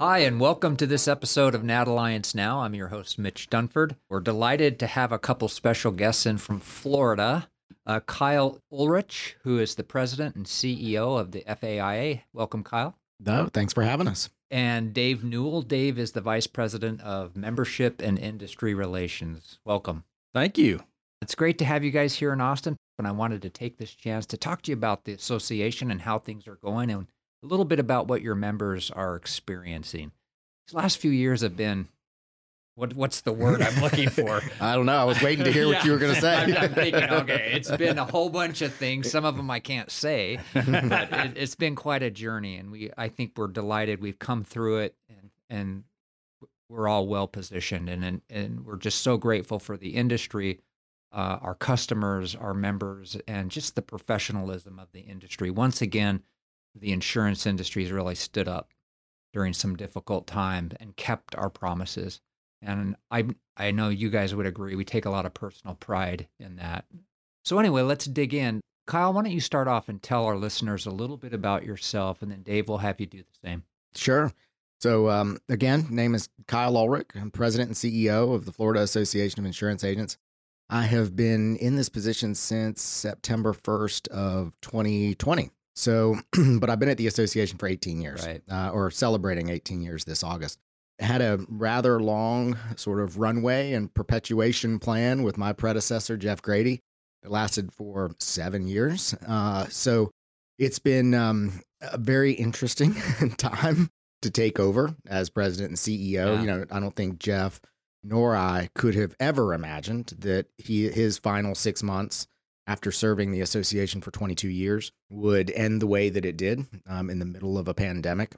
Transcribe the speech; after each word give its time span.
Hi, 0.00 0.18
and 0.18 0.40
welcome 0.40 0.76
to 0.78 0.86
this 0.86 1.06
episode 1.06 1.54
of 1.54 1.62
NAT 1.62 1.86
Alliance 1.86 2.34
Now. 2.34 2.62
I'm 2.62 2.74
your 2.74 2.88
host, 2.88 3.16
Mitch 3.16 3.48
Dunford. 3.48 3.94
We're 4.08 4.20
delighted 4.20 4.80
to 4.80 4.88
have 4.88 5.12
a 5.12 5.20
couple 5.20 5.46
special 5.46 5.92
guests 5.92 6.26
in 6.26 6.38
from 6.38 6.58
Florida. 6.58 7.48
Uh, 7.86 8.00
Kyle 8.00 8.58
Ulrich, 8.72 9.36
who 9.44 9.60
is 9.60 9.76
the 9.76 9.84
president 9.84 10.34
and 10.34 10.46
CEO 10.46 11.18
of 11.18 11.30
the 11.30 11.44
FAIA. 11.46 12.22
Welcome, 12.32 12.64
Kyle. 12.64 12.96
No, 13.20 13.48
thanks 13.52 13.72
for 13.72 13.84
having 13.84 14.08
us. 14.08 14.30
And 14.50 14.92
Dave 14.92 15.22
Newell. 15.22 15.62
Dave 15.62 15.96
is 15.96 16.10
the 16.10 16.20
vice 16.20 16.48
president 16.48 17.00
of 17.00 17.36
membership 17.36 18.02
and 18.02 18.18
industry 18.18 18.74
relations. 18.74 19.60
Welcome. 19.64 20.02
Thank 20.34 20.58
you. 20.58 20.80
It's 21.22 21.36
great 21.36 21.56
to 21.58 21.64
have 21.64 21.84
you 21.84 21.92
guys 21.92 22.16
here 22.16 22.32
in 22.32 22.40
Austin. 22.40 22.76
And 22.98 23.06
I 23.06 23.12
wanted 23.12 23.42
to 23.42 23.50
take 23.50 23.78
this 23.78 23.92
chance 23.92 24.26
to 24.26 24.36
talk 24.36 24.62
to 24.62 24.70
you 24.70 24.76
about 24.76 25.04
the 25.04 25.12
association 25.12 25.90
and 25.90 26.00
how 26.00 26.18
things 26.18 26.46
are 26.46 26.56
going 26.56 26.90
and 26.90 27.06
a 27.44 27.46
little 27.46 27.64
bit 27.64 27.78
about 27.78 28.08
what 28.08 28.22
your 28.22 28.34
members 28.34 28.90
are 28.90 29.16
experiencing. 29.16 30.12
These 30.66 30.74
last 30.74 30.98
few 30.98 31.10
years 31.10 31.42
have 31.42 31.56
been 31.56 31.88
what 32.76 32.94
what's 32.94 33.20
the 33.20 33.32
word 33.32 33.62
I'm 33.62 33.80
looking 33.82 34.08
for? 34.10 34.40
I 34.60 34.74
don't 34.74 34.86
know. 34.86 34.96
I 34.96 35.04
was 35.04 35.20
waiting 35.22 35.44
to 35.44 35.52
hear 35.52 35.68
what 35.68 35.84
you 35.84 35.92
were 35.92 35.98
going 35.98 36.14
to 36.14 36.20
say. 36.20 36.34
I'm, 36.34 36.56
I'm 36.56 36.74
thinking, 36.74 37.04
okay, 37.04 37.52
it's 37.54 37.70
been 37.76 37.98
a 37.98 38.04
whole 38.04 38.30
bunch 38.30 38.62
of 38.62 38.72
things. 38.74 39.10
Some 39.10 39.24
of 39.24 39.36
them 39.36 39.50
I 39.50 39.60
can't 39.60 39.90
say, 39.90 40.38
but 40.54 41.12
it, 41.12 41.36
it's 41.36 41.54
been 41.54 41.76
quite 41.76 42.02
a 42.02 42.10
journey, 42.10 42.56
and 42.56 42.70
we 42.70 42.90
I 42.96 43.08
think 43.08 43.32
we're 43.36 43.48
delighted 43.48 44.00
we've 44.00 44.18
come 44.18 44.42
through 44.42 44.78
it, 44.78 44.96
and 45.08 45.30
and 45.50 45.84
we're 46.68 46.88
all 46.88 47.06
well 47.06 47.28
positioned, 47.28 47.88
and 47.88 48.04
and, 48.04 48.22
and 48.30 48.64
we're 48.64 48.78
just 48.78 49.02
so 49.02 49.18
grateful 49.18 49.58
for 49.58 49.76
the 49.76 49.90
industry, 49.90 50.60
uh, 51.12 51.38
our 51.42 51.54
customers, 51.54 52.34
our 52.34 52.54
members, 52.54 53.16
and 53.28 53.50
just 53.50 53.76
the 53.76 53.82
professionalism 53.82 54.78
of 54.78 54.88
the 54.92 55.00
industry. 55.00 55.50
Once 55.50 55.80
again, 55.80 56.22
the 56.74 56.92
insurance 56.92 57.46
industry 57.46 57.82
has 57.82 57.92
really 57.92 58.14
stood 58.14 58.48
up 58.48 58.72
during 59.32 59.52
some 59.52 59.76
difficult 59.76 60.26
time 60.26 60.70
and 60.80 60.96
kept 60.96 61.34
our 61.34 61.50
promises. 61.50 62.20
And 62.62 62.96
I 63.10 63.26
I 63.56 63.70
know 63.70 63.88
you 63.88 64.10
guys 64.10 64.34
would 64.34 64.46
agree. 64.46 64.74
We 64.74 64.84
take 64.84 65.04
a 65.04 65.10
lot 65.10 65.26
of 65.26 65.34
personal 65.34 65.74
pride 65.76 66.28
in 66.38 66.56
that. 66.56 66.86
So 67.44 67.58
anyway, 67.58 67.82
let's 67.82 68.06
dig 68.06 68.34
in. 68.34 68.60
Kyle, 68.86 69.12
why 69.12 69.22
don't 69.22 69.32
you 69.32 69.40
start 69.40 69.68
off 69.68 69.88
and 69.88 70.02
tell 70.02 70.24
our 70.24 70.36
listeners 70.36 70.86
a 70.86 70.90
little 70.90 71.16
bit 71.16 71.32
about 71.32 71.64
yourself, 71.64 72.22
and 72.22 72.30
then 72.30 72.42
Dave 72.42 72.68
will 72.68 72.78
have 72.78 73.00
you 73.00 73.06
do 73.06 73.18
the 73.18 73.48
same. 73.48 73.64
Sure. 73.94 74.32
So, 74.80 75.08
um, 75.08 75.38
again, 75.48 75.86
name 75.88 76.14
is 76.14 76.28
Kyle 76.46 76.76
Ulrich. 76.76 77.08
I'm 77.14 77.30
president 77.30 77.68
and 77.68 77.76
CEO 77.76 78.34
of 78.34 78.44
the 78.44 78.52
Florida 78.52 78.82
Association 78.82 79.40
of 79.40 79.46
Insurance 79.46 79.82
Agents. 79.84 80.18
I 80.68 80.82
have 80.82 81.16
been 81.16 81.56
in 81.56 81.76
this 81.76 81.88
position 81.88 82.34
since 82.34 82.82
September 82.82 83.54
1st 83.54 84.08
of 84.08 84.52
2020. 84.60 85.50
So, 85.76 86.16
but 86.58 86.70
I've 86.70 86.78
been 86.78 86.88
at 86.88 86.98
the 86.98 87.06
association 87.06 87.58
for 87.58 87.66
18 87.66 88.00
years, 88.00 88.24
Right. 88.26 88.42
uh, 88.50 88.70
or 88.70 88.90
celebrating 88.90 89.48
18 89.48 89.82
years 89.82 90.04
this 90.04 90.22
August. 90.22 90.58
Had 91.00 91.20
a 91.20 91.44
rather 91.48 92.00
long 92.00 92.56
sort 92.76 93.00
of 93.00 93.18
runway 93.18 93.72
and 93.72 93.92
perpetuation 93.92 94.78
plan 94.78 95.24
with 95.24 95.36
my 95.36 95.52
predecessor, 95.52 96.16
Jeff 96.16 96.40
Grady. 96.40 96.80
It 97.24 97.30
lasted 97.30 97.72
for 97.72 98.12
seven 98.20 98.68
years. 98.68 99.14
Uh, 99.26 99.66
so 99.68 100.12
it's 100.58 100.78
been 100.78 101.14
um, 101.14 101.60
a 101.80 101.98
very 101.98 102.32
interesting 102.32 102.94
time 103.38 103.90
to 104.22 104.30
take 104.30 104.60
over 104.60 104.94
as 105.08 105.30
president 105.30 105.70
and 105.70 105.76
CEO. 105.78 106.34
Yeah. 106.36 106.40
You 106.40 106.46
know, 106.46 106.64
I 106.70 106.78
don't 106.78 106.94
think 106.94 107.18
Jeff 107.18 107.60
nor 108.04 108.36
I 108.36 108.68
could 108.74 108.94
have 108.94 109.16
ever 109.18 109.54
imagined 109.54 110.12
that 110.18 110.46
he 110.58 110.88
his 110.90 111.16
final 111.18 111.54
six 111.54 111.82
months 111.82 112.26
after 112.66 112.90
serving 112.90 113.30
the 113.30 113.40
association 113.40 114.00
for 114.00 114.10
22 114.10 114.48
years 114.48 114.92
would 115.10 115.50
end 115.50 115.82
the 115.82 115.86
way 115.86 116.08
that 116.08 116.24
it 116.24 116.36
did 116.36 116.66
um, 116.86 117.10
in 117.10 117.18
the 117.18 117.24
middle 117.24 117.58
of 117.58 117.68
a 117.68 117.74
pandemic. 117.74 118.34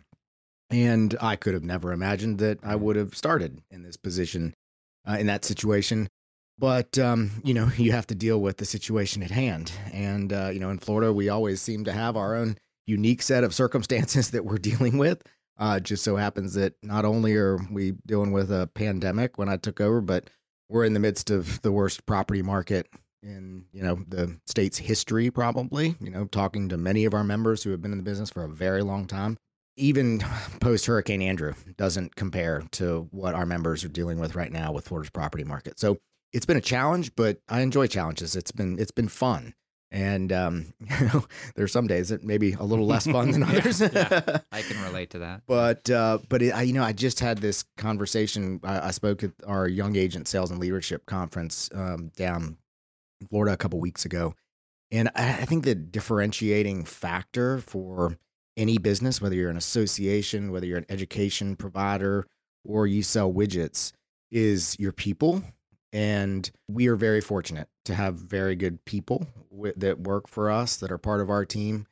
And 0.71 1.17
I 1.21 1.37
could 1.37 1.55
have 1.55 1.63
never 1.63 1.93
imagined 1.93 2.39
that 2.39 2.59
I 2.63 2.75
would 2.75 2.97
have 2.97 3.17
started 3.17 3.63
in 3.71 3.83
this 3.83 3.97
position, 3.97 4.55
uh, 5.09 5.17
in 5.19 5.27
that 5.27 5.45
situation. 5.45 6.09
But, 6.59 6.99
um, 6.99 7.31
you 7.45 7.55
know, 7.55 7.71
you 7.77 7.93
have 7.93 8.07
to 8.09 8.15
deal 8.15 8.41
with 8.41 8.57
the 8.57 8.65
situation 8.65 9.23
at 9.23 9.31
hand. 9.31 9.73
And, 9.93 10.33
uh, 10.33 10.51
you 10.53 10.59
know, 10.59 10.71
in 10.71 10.79
Florida, 10.79 11.13
we 11.13 11.29
always 11.29 11.63
seem 11.63 11.85
to 11.85 11.93
have 11.93 12.17
our 12.17 12.35
own 12.35 12.59
unique 12.87 13.23
set 13.23 13.45
of 13.45 13.55
circumstances 13.63 14.31
that 14.31 14.45
we're 14.45 14.59
dealing 14.59 14.99
with. 14.99 15.23
Uh, 15.59 15.81
just 15.81 16.05
so 16.05 16.17
happens 16.17 16.53
that 16.53 16.75
not 16.83 17.07
only 17.07 17.35
are 17.35 17.59
we 17.71 17.93
dealing 18.05 18.31
with 18.31 18.51
a 18.51 18.69
pandemic 18.75 19.39
when 19.39 19.49
I 19.49 19.57
took 19.57 19.81
over, 19.81 20.03
but 20.03 20.29
we're 20.69 20.85
in 20.85 20.93
the 20.93 21.01
midst 21.01 21.31
of 21.31 21.63
the 21.63 21.73
worst 21.73 22.05
property 22.05 22.43
market 22.43 22.89
in 23.23 23.65
you 23.73 23.83
know 23.83 23.99
the 24.09 24.39
state's 24.47 24.79
history 24.79 25.31
probably 25.31 25.97
you 26.01 26.11
know 26.11 26.25
talking 26.27 26.69
to 26.69 26.77
many 26.77 27.05
of 27.05 27.15
our 27.15 27.25
members 27.25 27.63
who 27.63 27.71
have 27.71 27.83
been 27.83 27.93
in 27.93 27.99
the 27.99 28.05
business 28.05 28.31
for 28.31 28.45
a 28.45 28.49
very 28.49 28.83
long 28.83 29.07
time 29.07 29.37
even 29.77 30.21
post 30.61 30.87
hurricane 30.87 31.23
andrew 31.23 31.55
doesn't 31.77 32.15
compare 32.17 32.63
to 32.71 33.09
what 33.11 33.35
our 33.35 33.47
members 33.47 33.85
are 33.85 33.89
dealing 33.89 34.19
with 34.19 34.35
right 34.35 34.53
now 34.53 34.73
with 34.73 34.87
florida's 34.87 35.11
property 35.11 35.45
market 35.45 35.79
so 35.79 35.99
it's 36.33 36.47
been 36.47 36.57
a 36.57 36.63
challenge 36.63 37.15
but 37.17 37.39
i 37.49 37.61
enjoy 37.61 37.87
challenges 37.87 38.37
it's 38.37 38.53
been 38.53 38.79
it's 38.79 38.91
been 38.91 39.09
fun 39.09 39.55
and 39.91 40.33
um 40.33 40.73
you 41.01 41.07
know 41.07 41.25
there's 41.55 41.73
some 41.73 41.87
days 41.87 42.09
that 42.11 42.23
maybe 42.23 42.53
a 42.53 42.63
little 42.65 42.87
less 42.87 43.07
fun 43.07 43.31
than 43.31 43.43
others 43.45 43.81
yeah. 43.81 44.39
I 44.53 44.63
can 44.63 44.83
relate 44.83 45.11
to 45.11 45.19
that. 45.21 45.43
but 45.47 45.89
uh, 45.91 46.19
but 46.29 46.43
it, 46.43 46.51
I, 46.51 46.63
you 46.63 46.73
know, 46.73 46.83
I 46.83 46.93
just 46.93 47.21
had 47.21 47.39
this 47.39 47.65
conversation. 47.77 48.61
I, 48.65 48.89
I 48.89 48.91
spoke 48.91 49.23
at 49.23 49.33
our 49.47 49.69
Young 49.69 49.97
Agent 49.97 50.29
Sales 50.29 50.51
and 50.51 50.59
Leadership 50.59 51.07
Conference 51.07 51.69
um, 51.75 52.11
down 52.17 52.57
Florida 53.29 53.53
a 53.53 53.57
couple 53.57 53.81
weeks 53.81 54.05
ago, 54.05 54.35
and 54.91 55.11
I, 55.15 55.45
think 55.45 55.65
the 55.65 55.75
differentiating 55.75 56.85
factor 56.85 57.59
for 57.59 58.17
any 58.57 58.79
business, 58.79 59.21
whether 59.21 59.35
you're 59.35 59.51
an 59.51 59.57
association, 59.57 60.53
whether 60.53 60.67
you're 60.67 60.79
an 60.79 60.87
education 60.89 61.57
provider, 61.57 62.27
or 62.65 62.87
you 62.87 63.03
sell 63.03 63.33
widgets, 63.33 63.93
is 64.31 64.77
your 64.79 64.93
people. 64.93 65.43
And 65.93 66.51
we 66.69 66.89
are 66.89 66.97
very 66.97 67.21
fortunate 67.21 67.69
to 67.87 67.95
have 67.95 68.15
very 68.15 68.55
good 68.55 68.85
people 68.85 69.27
that 69.77 70.01
work 70.01 70.29
for 70.29 70.51
us 70.51 70.77
that 70.77 70.91
are 70.93 70.99
part 70.99 71.21
of 71.21 71.31
our 71.31 71.45
team. 71.45 71.87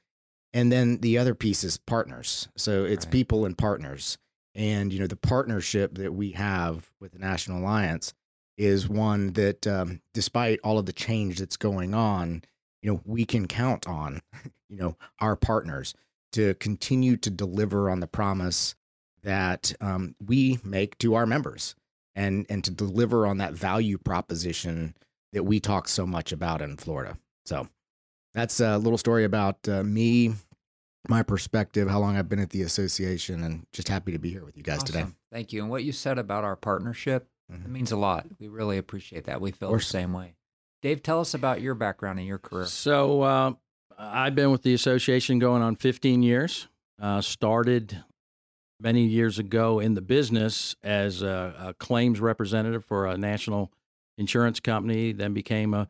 And 0.52 0.70
then 0.70 0.98
the 0.98 1.18
other 1.18 1.34
piece 1.34 1.64
is 1.64 1.78
partners. 1.78 2.48
So 2.56 2.84
it's 2.84 3.06
Right. 3.06 3.12
people 3.12 3.44
and 3.44 3.56
partners. 3.56 4.18
And, 4.54 4.92
you 4.92 5.00
know, 5.00 5.06
the 5.06 5.16
partnership 5.16 5.94
that 5.96 6.12
we 6.12 6.32
have 6.32 6.91
with 7.00 7.12
the 7.12 7.18
National 7.18 7.58
Alliance 7.60 8.14
is 8.56 8.88
one 8.88 9.32
that, 9.32 9.66
um, 9.66 10.00
despite 10.12 10.60
all 10.62 10.78
of 10.78 10.87
the 10.87 10.92
change 10.92 11.38
that's 11.38 11.56
going 11.56 11.94
on, 11.94 12.42
you 12.82 12.92
know, 12.92 13.00
we 13.04 13.25
can 13.25 13.48
count 13.48 13.88
on, 13.88 14.20
you 14.69 14.76
know, 14.76 14.97
our 15.20 15.37
partners 15.37 15.94
to 16.32 16.54
continue 16.54 17.16
to 17.16 17.31
deliver 17.31 17.88
on 17.88 18.00
the 18.00 18.06
promise 18.06 18.75
that 19.22 19.72
um, 19.81 20.15
we 20.25 20.59
make 20.65 20.98
to 20.98 21.15
our 21.15 21.26
members 21.26 21.75
and, 22.15 22.47
and 22.48 22.62
to 22.65 22.70
deliver 22.70 23.26
on 23.26 23.38
that 23.38 23.54
value 23.54 23.98
proposition 23.98 24.94
that 25.32 25.44
we 25.44 25.59
talk 25.59 25.88
so 25.88 26.06
much 26.06 26.32
about 26.32 26.62
in 26.62 26.76
Florida. 26.76 27.19
So 27.44 27.69
that's 28.34 28.60
a 28.60 28.78
little 28.78 28.98
story 28.98 29.25
about 29.25 29.66
uh, 29.69 29.82
me, 29.82 30.34
my 31.09 31.22
perspective, 31.22 31.88
how 31.88 32.00
long 32.00 32.16
I've 32.16 32.28
been 32.28 32.38
at 32.38 32.50
the 32.50 32.62
association, 32.62 33.42
and 33.42 33.66
just 33.72 33.88
happy 33.88 34.12
to 34.12 34.19
be 34.19 34.31
here 34.31 34.44
with 34.44 34.56
you 34.56 34.62
guys 34.62 34.82
today. 34.82 35.06
Thank 35.32 35.53
you. 35.53 35.62
And 35.62 35.71
what 35.71 35.84
you 35.84 35.92
said 35.92 36.19
about 36.19 36.44
our 36.44 36.56
partnership, 36.56 37.28
it 37.50 37.55
Mhm. 37.62 37.66
means 37.69 37.93
a 37.93 37.97
lot. 37.97 38.27
We 38.38 38.49
really 38.49 38.78
appreciate 38.78 39.25
that. 39.25 39.41
We 39.41 39.50
feel 39.53 39.72
the 39.72 39.81
same 39.81 40.12
way. 40.12 40.34
Dave, 40.82 41.03
tell 41.03 41.21
us 41.21 41.34
about 41.34 41.60
your 41.60 41.75
background 41.75 42.19
and 42.19 42.28
your 42.28 42.38
career. 42.38 42.66
So 42.66 43.22
uh, 43.22 43.53
I've 43.99 44.34
been 44.34 44.50
with 44.50 44.62
the 44.62 44.75
association 44.75 45.38
going 45.38 45.62
on 45.62 45.77
15 45.77 46.22
years. 46.22 46.69
Uh, 47.00 47.21
started 47.21 48.04
many 48.81 49.04
years 49.06 49.38
ago 49.38 49.78
in 49.81 49.94
the 49.94 50.03
business 50.03 50.77
as 50.83 51.22
a, 51.22 51.54
a 51.59 51.75
claims 51.75 52.21
representative 52.21 52.84
for 52.84 53.06
a 53.06 53.16
national 53.16 53.72
insurance 54.19 54.60
company, 54.60 55.12
then 55.12 55.33
became 55.34 55.75
a, 55.75 55.88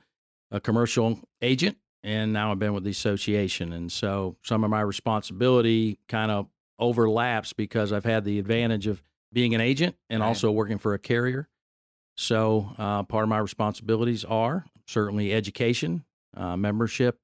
a 0.50 0.60
commercial 0.60 1.18
agent, 1.42 1.76
and 2.02 2.32
now 2.32 2.52
I've 2.52 2.58
been 2.58 2.72
with 2.72 2.84
the 2.84 2.90
association. 2.90 3.72
And 3.72 3.90
so 3.92 4.36
some 4.42 4.64
of 4.64 4.70
my 4.70 4.80
responsibility 4.80 5.98
kind 6.08 6.30
of 6.30 6.48
overlaps 6.78 7.52
because 7.52 7.92
I've 7.92 8.04
had 8.04 8.24
the 8.24 8.38
advantage 8.38 8.86
of 8.86 9.02
being 9.32 9.54
an 9.54 9.60
agent 9.60 9.96
and 10.08 10.20
Right. 10.20 10.28
also 10.28 10.50
working 10.50 10.78
for 10.78 10.94
a 10.94 10.98
carrier. 10.98 11.48
So 12.16 12.70
uh, 12.78 13.02
part 13.04 13.24
of 13.24 13.28
my 13.28 13.38
responsibilities 13.38 14.24
are 14.24 14.64
certainly 14.86 15.32
education, 15.32 16.04
uh, 16.36 16.56
membership, 16.56 17.18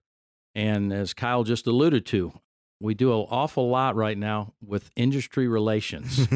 and 0.54 0.92
as 0.92 1.14
Kyle 1.14 1.44
just 1.44 1.66
alluded 1.66 2.06
to, 2.06 2.32
we 2.81 2.94
do 2.94 3.12
an 3.12 3.26
awful 3.31 3.69
lot 3.69 3.94
right 3.94 4.19
now 4.19 4.54
with 4.64 4.90
industry 4.96 5.46
relations 5.46 6.26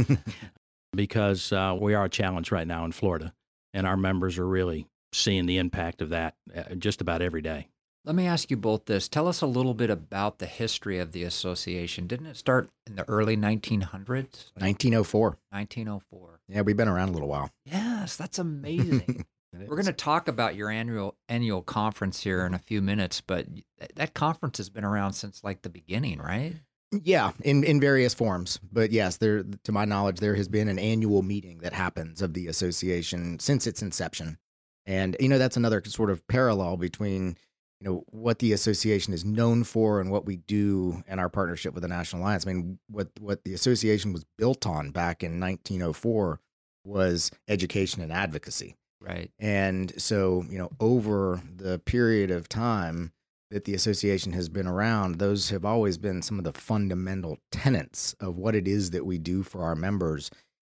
because 0.92 1.52
uh, 1.52 1.76
we 1.78 1.94
are 1.94 2.04
a 2.04 2.10
challenge 2.10 2.52
right 2.52 2.66
now 2.66 2.84
in 2.84 2.92
Florida, 2.92 3.34
and 3.72 3.86
our 3.86 3.96
members 3.96 4.38
are 4.38 4.46
really 4.46 4.86
seeing 5.12 5.46
the 5.46 5.58
impact 5.58 6.02
of 6.02 6.10
that 6.10 6.34
uh, 6.54 6.74
just 6.74 7.00
about 7.00 7.22
every 7.22 7.42
day. 7.42 7.68
Let 8.04 8.14
me 8.14 8.26
ask 8.26 8.50
you 8.50 8.58
both 8.58 8.84
this. 8.84 9.08
Tell 9.08 9.26
us 9.26 9.40
a 9.40 9.46
little 9.46 9.72
bit 9.72 9.88
about 9.88 10.38
the 10.38 10.46
history 10.46 10.98
of 10.98 11.12
the 11.12 11.24
association. 11.24 12.06
Didn't 12.06 12.26
it 12.26 12.36
start 12.36 12.68
in 12.86 12.96
the 12.96 13.08
early 13.08 13.34
1900s? 13.34 14.52
1904. 14.56 15.38
1904. 15.50 16.40
Yeah, 16.48 16.60
we've 16.60 16.76
been 16.76 16.88
around 16.88 17.08
a 17.08 17.12
little 17.12 17.28
while. 17.28 17.50
Yes, 17.64 18.16
that's 18.16 18.38
amazing. 18.38 19.24
We're 19.54 19.76
going 19.76 19.86
to 19.86 19.92
talk 19.92 20.28
about 20.28 20.54
your 20.54 20.68
annual 20.68 21.14
annual 21.28 21.62
conference 21.62 22.20
here 22.20 22.44
in 22.44 22.54
a 22.54 22.58
few 22.58 22.82
minutes, 22.82 23.20
but 23.20 23.46
that 23.94 24.12
conference 24.12 24.58
has 24.58 24.68
been 24.68 24.84
around 24.84 25.12
since 25.14 25.42
like 25.44 25.62
the 25.62 25.70
beginning, 25.70 26.18
right? 26.18 26.56
Yeah, 27.02 27.32
in 27.42 27.64
in 27.64 27.80
various 27.80 28.14
forms. 28.14 28.58
But 28.70 28.90
yes, 28.90 29.16
there 29.16 29.44
to 29.62 29.72
my 29.72 29.84
knowledge 29.84 30.18
there 30.18 30.34
has 30.34 30.48
been 30.48 30.68
an 30.68 30.78
annual 30.78 31.22
meeting 31.22 31.58
that 31.58 31.72
happens 31.72 32.20
of 32.20 32.34
the 32.34 32.48
association 32.48 33.38
since 33.38 33.66
its 33.66 33.80
inception. 33.80 34.38
And 34.86 35.16
you 35.20 35.28
know 35.28 35.38
that's 35.38 35.56
another 35.56 35.82
sort 35.86 36.10
of 36.10 36.26
parallel 36.26 36.76
between 36.76 37.36
you 37.84 37.90
know 37.90 38.04
what 38.10 38.38
the 38.38 38.54
association 38.54 39.12
is 39.12 39.26
known 39.26 39.62
for 39.62 40.00
and 40.00 40.10
what 40.10 40.24
we 40.24 40.36
do 40.36 41.02
in 41.06 41.18
our 41.18 41.28
partnership 41.28 41.74
with 41.74 41.82
the 41.82 41.88
National 41.88 42.22
Alliance. 42.22 42.46
I 42.46 42.52
mean, 42.54 42.78
what 42.88 43.08
what 43.20 43.44
the 43.44 43.52
association 43.52 44.14
was 44.14 44.24
built 44.38 44.66
on 44.66 44.90
back 44.90 45.22
in 45.22 45.38
1904 45.38 46.40
was 46.86 47.30
education 47.46 48.02
and 48.02 48.10
advocacy. 48.10 48.74
Right. 49.00 49.30
And 49.38 49.92
so, 50.00 50.46
you 50.48 50.56
know, 50.56 50.70
over 50.80 51.42
the 51.54 51.78
period 51.80 52.30
of 52.30 52.48
time 52.48 53.12
that 53.50 53.64
the 53.64 53.74
association 53.74 54.32
has 54.32 54.48
been 54.48 54.66
around, 54.66 55.16
those 55.16 55.50
have 55.50 55.66
always 55.66 55.98
been 55.98 56.22
some 56.22 56.38
of 56.38 56.44
the 56.44 56.58
fundamental 56.58 57.38
tenets 57.52 58.14
of 58.14 58.38
what 58.38 58.54
it 58.54 58.66
is 58.66 58.92
that 58.92 59.04
we 59.04 59.18
do 59.18 59.42
for 59.42 59.62
our 59.62 59.74
members. 59.74 60.30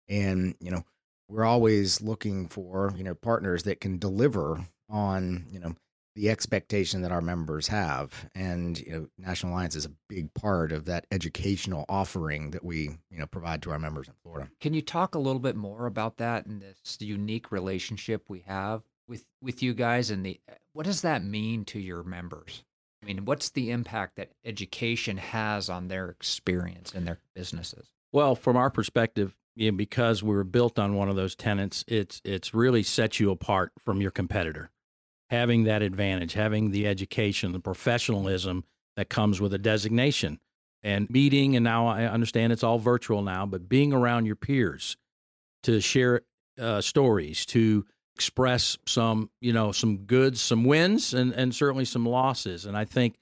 And, 0.08 0.55
you 0.61 0.70
know, 0.70 0.85
we're 1.29 1.44
always 1.44 2.00
looking 2.00 2.49
for, 2.49 2.94
you 2.97 3.05
know, 3.05 3.15
partners 3.15 3.65
that 3.65 3.82
can 3.82 3.99
deliver 3.99 4.67
on, 4.88 5.44
you 5.50 5.61
know, 5.61 5.75
the 6.14 6.31
expectation 6.31 7.03
that 7.03 7.12
our 7.12 7.20
members 7.20 7.69
have. 7.69 8.29
And, 8.35 8.79
you 8.79 8.93
know, 8.93 9.09
National 9.19 9.53
Alliance 9.53 9.76
is 9.76 9.87
a 9.87 9.93
big 10.09 10.32
part 10.35 10.73
of 10.73 10.85
that 10.87 11.06
educational 11.11 11.85
offering 11.88 12.50
that 12.50 12.64
we, 12.64 12.91
you 13.11 13.19
know, 13.19 13.26
provide 13.26 13.62
to 13.62 13.70
our 13.70 13.79
members 13.79 14.09
in 14.09 14.14
Florida. 14.23 14.50
Can 14.61 14.75
you 14.75 14.82
talk 14.82 15.14
a 15.14 15.19
little 15.19 15.41
bit 15.41 15.56
more 15.56 15.87
about 15.87 16.19
that 16.19 16.47
and 16.47 16.61
this 16.61 16.99
unique 17.00 17.50
relationship 17.50 18.29
we 18.29 18.41
have 18.47 18.82
with 19.09 19.25
with 19.41 19.62
you 19.62 19.75
guys 19.75 20.11
and 20.11 20.25
the 20.25 20.41
what 20.73 20.87
does 20.87 21.03
that 21.03 21.25
mean 21.25 21.64
to 21.67 21.79
your 21.79 22.03
members? 22.03 22.65
I 23.03 23.06
mean, 23.06 23.25
what's 23.25 23.50
the 23.50 23.70
impact 23.70 24.17
that 24.17 24.31
education 24.44 25.17
has 25.17 25.69
on 25.69 25.88
their 25.88 26.08
experience 26.08 26.93
and 26.94 27.06
their 27.06 27.19
businesses? 27.35 27.88
Well, 28.12 28.37
from 28.37 28.56
our 28.56 28.70
perspective, 28.70 29.35
you 29.56 29.73
know, 29.73 29.76
because 29.76 30.23
we 30.23 30.35
were 30.35 30.44
built 30.44 30.79
on 30.79 30.94
one 30.94 31.08
of 31.08 31.17
those 31.17 31.35
tenants, 31.35 31.85
it's 31.88 32.20
it's 32.25 32.55
really 32.55 32.82
sets 32.82 33.19
you 33.19 33.31
apart 33.31 33.73
from 33.85 34.00
your 34.00 34.11
competitor 34.11 34.70
having 35.32 35.64
that 35.64 35.81
advantage, 35.81 36.34
having 36.34 36.73
the 36.73 36.87
education, 36.87 37.52
the 37.52 37.58
professionalism 37.58 38.64
that 38.96 39.08
comes 39.08 39.40
with 39.40 39.55
a 39.55 39.58
designation 39.58 40.38
and 40.82 41.08
meeting. 41.08 41.56
And 41.56 41.64
now 41.64 41.87
I 41.87 42.05
understand 42.05 42.52
it's 42.52 42.62
all 42.62 42.79
virtual 42.79 43.23
now, 43.23 43.46
but 43.46 43.67
being 43.67 43.94
around 43.94 44.26
your 44.26 44.37
peers 44.37 44.99
to 45.62 45.81
share 45.81 46.20
uh, 46.61 46.82
stories, 46.82 47.46
to 47.46 47.87
express 48.14 48.76
some, 48.87 49.31
you 49.40 49.55
know, 49.55 49.73
some 49.73 50.00
goods, 50.00 50.38
some 50.43 50.64
wins, 50.64 51.14
and, 51.14 51.32
and 51.32 51.55
certainly 51.55 51.87
some 51.87 52.05
losses. 52.05 52.67
And 52.67 52.76
I 52.76 52.84
think 52.84 53.17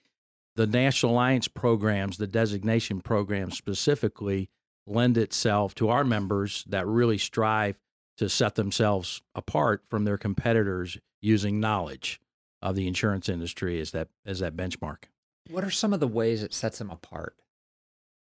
the 0.56 0.66
National 0.66 1.12
Alliance 1.12 1.46
programs, 1.46 2.16
the 2.16 2.26
designation 2.26 3.00
programs 3.02 3.56
specifically, 3.56 4.50
lend 4.84 5.16
itself 5.16 5.76
to 5.76 5.90
our 5.90 6.02
members 6.02 6.64
that 6.68 6.88
really 6.88 7.18
strive 7.18 7.78
to 8.16 8.28
set 8.28 8.56
themselves 8.56 9.22
apart 9.36 9.84
from 9.88 10.04
their 10.04 10.18
competitors 10.18 10.98
using 11.20 11.60
knowledge 11.60 12.20
of 12.62 12.74
the 12.76 12.86
insurance 12.86 13.28
industry 13.28 13.80
as 13.80 13.90
that 13.92 14.08
as 14.26 14.40
that 14.40 14.56
benchmark. 14.56 15.04
What 15.50 15.64
are 15.64 15.70
some 15.70 15.92
of 15.92 16.00
the 16.00 16.08
ways 16.08 16.42
it 16.42 16.54
sets 16.54 16.78
them 16.78 16.90
apart? 16.90 17.34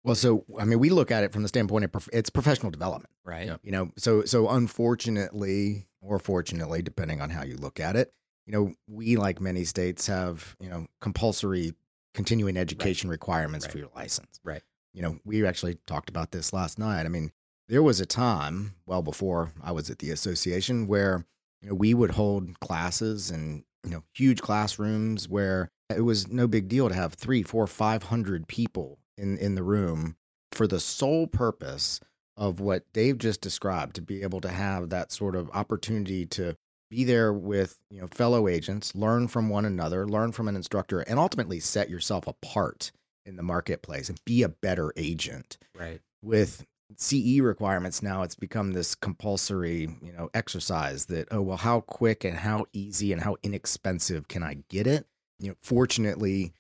Well, 0.04 0.16
so 0.16 0.46
I 0.60 0.66
mean, 0.66 0.80
we 0.80 0.90
look 0.90 1.12
at 1.12 1.24
it 1.24 1.32
from 1.32 1.44
the 1.44 1.48
standpoint 1.48 1.86
of 1.86 1.92
prof- 1.92 2.10
it's 2.12 2.30
professional 2.30 2.72
development, 2.72 3.14
right? 3.24 3.48
Yep. 3.48 3.60
You 3.64 3.72
know, 3.72 3.92
so 3.98 4.24
so 4.26 4.50
unfortunately 4.50 5.88
or 6.02 6.18
fortunately, 6.18 6.82
depending 6.82 7.22
on 7.22 7.30
how 7.30 7.44
you 7.44 7.56
look 7.58 7.80
at 7.80 7.96
it, 7.96 8.14
you 8.48 8.54
know, 8.54 8.74
we 8.88 9.16
like 9.18 9.40
many 9.40 9.64
states 9.64 10.08
have 10.08 10.56
you 10.60 10.70
know 10.70 10.88
compulsory 11.00 11.74
continuing 12.14 12.58
education 12.58 13.10
right. 13.10 13.14
requirements 13.14 13.66
right. 13.66 13.72
for 13.72 13.78
your 13.78 13.90
license. 13.96 14.40
Right. 14.44 14.64
You 14.94 15.02
know, 15.02 15.20
we 15.24 15.46
actually 15.46 15.78
talked 15.86 16.10
about 16.10 16.32
this 16.32 16.52
last 16.52 16.78
night. 16.78 17.06
I 17.06 17.10
mean, 17.10 17.32
there 17.70 17.84
was 17.84 18.02
a 18.02 18.06
time, 18.06 18.76
well 18.86 19.02
before 19.02 19.54
I 19.64 19.72
was 19.72 19.90
at 19.90 20.00
the 20.00 20.12
association, 20.12 20.88
where 20.88 21.18
you 21.18 21.18
know, 21.18 21.26
we 21.70 21.94
would 21.94 22.12
hold 22.12 22.60
classes 22.60 23.30
and 23.30 23.64
you 23.84 23.92
know 23.92 24.04
huge 24.14 24.42
classrooms 24.42 25.28
where 25.28 25.70
it 25.96 26.02
was 26.02 26.28
no 26.28 26.48
big 26.48 26.68
deal 26.68 26.90
to 26.90 26.96
have 26.96 27.14
three, 27.14 27.44
four, 27.44 27.68
five 27.68 28.04
hundred 28.04 28.48
people 28.48 29.00
in 29.18 29.38
in 29.38 29.56
the 29.56 29.64
room 29.64 30.16
for 30.52 30.68
the 30.68 30.80
sole 30.80 31.28
purpose 31.28 32.00
of 32.38 32.60
what 32.60 32.92
Dave 32.94 33.18
just 33.18 33.42
described 33.42 33.96
to 33.96 34.02
be 34.02 34.24
able 34.24 34.42
to 34.42 34.50
have 34.50 34.90
that 34.90 35.12
sort 35.12 35.36
of 35.36 35.50
opportunity 35.54 36.26
to 36.26 36.56
be 36.90 37.04
there 37.04 37.32
with 37.32 37.80
you 37.90 38.02
know 38.02 38.08
fellow 38.08 38.48
agents, 38.48 38.96
learn 38.96 39.28
from 39.28 39.50
one 39.50 39.66
another, 39.66 40.08
learn 40.08 40.32
from 40.32 40.48
an 40.48 40.56
instructor, 40.56 41.02
and 41.02 41.20
ultimately 41.20 41.60
set 41.60 41.90
yourself 41.90 42.28
apart 42.28 42.92
in 43.26 43.36
the 43.36 43.44
marketplace 43.44 44.10
and 44.10 44.20
be 44.26 44.44
a 44.44 44.50
better 44.50 44.92
agent. 44.98 45.58
Right. 45.78 46.02
With 46.22 46.66
CE 46.98 47.40
requirements 47.40 48.02
now 48.02 48.24
it's 48.24 48.36
become 48.36 48.72
this 48.72 48.96
compulsory, 48.96 49.90
you 50.02 50.12
know, 50.12 50.30
exercise 50.34 51.06
that 51.06 51.28
oh 51.32 51.42
well 51.42 51.58
how 51.58 51.82
quick 51.82 52.24
and 52.24 52.38
how 52.38 52.66
easy 52.74 53.12
and 53.12 53.22
how 53.22 53.38
inexpensive 53.44 54.28
can 54.28 54.44
I 54.44 54.58
get 54.70 54.88
it? 54.88 55.06
You 55.40 55.50
know, 55.50 55.56
fortunately 55.62 56.54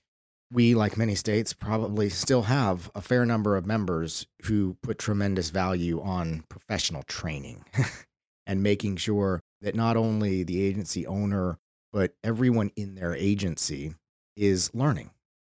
we 0.52 0.76
like 0.76 0.98
many 0.98 1.16
states 1.16 1.54
probably 1.54 2.10
still 2.10 2.44
have 2.44 2.92
a 2.94 3.02
fair 3.02 3.26
number 3.26 3.56
of 3.56 3.66
members 3.66 4.28
who 4.44 4.76
put 4.84 5.00
tremendous 5.00 5.50
value 5.50 6.02
on 6.02 6.44
professional 6.50 7.04
training 7.04 7.64
and 8.46 8.62
making 8.62 8.98
sure 8.98 9.42
that 9.62 9.76
not 9.76 9.96
only 9.96 10.44
the 10.44 10.62
agency 10.62 11.08
owner 11.08 11.58
but 11.94 12.14
everyone 12.24 12.72
in 12.76 12.96
their 12.96 13.16
agency 13.16 13.94
is 14.36 14.74
learning 14.74 15.12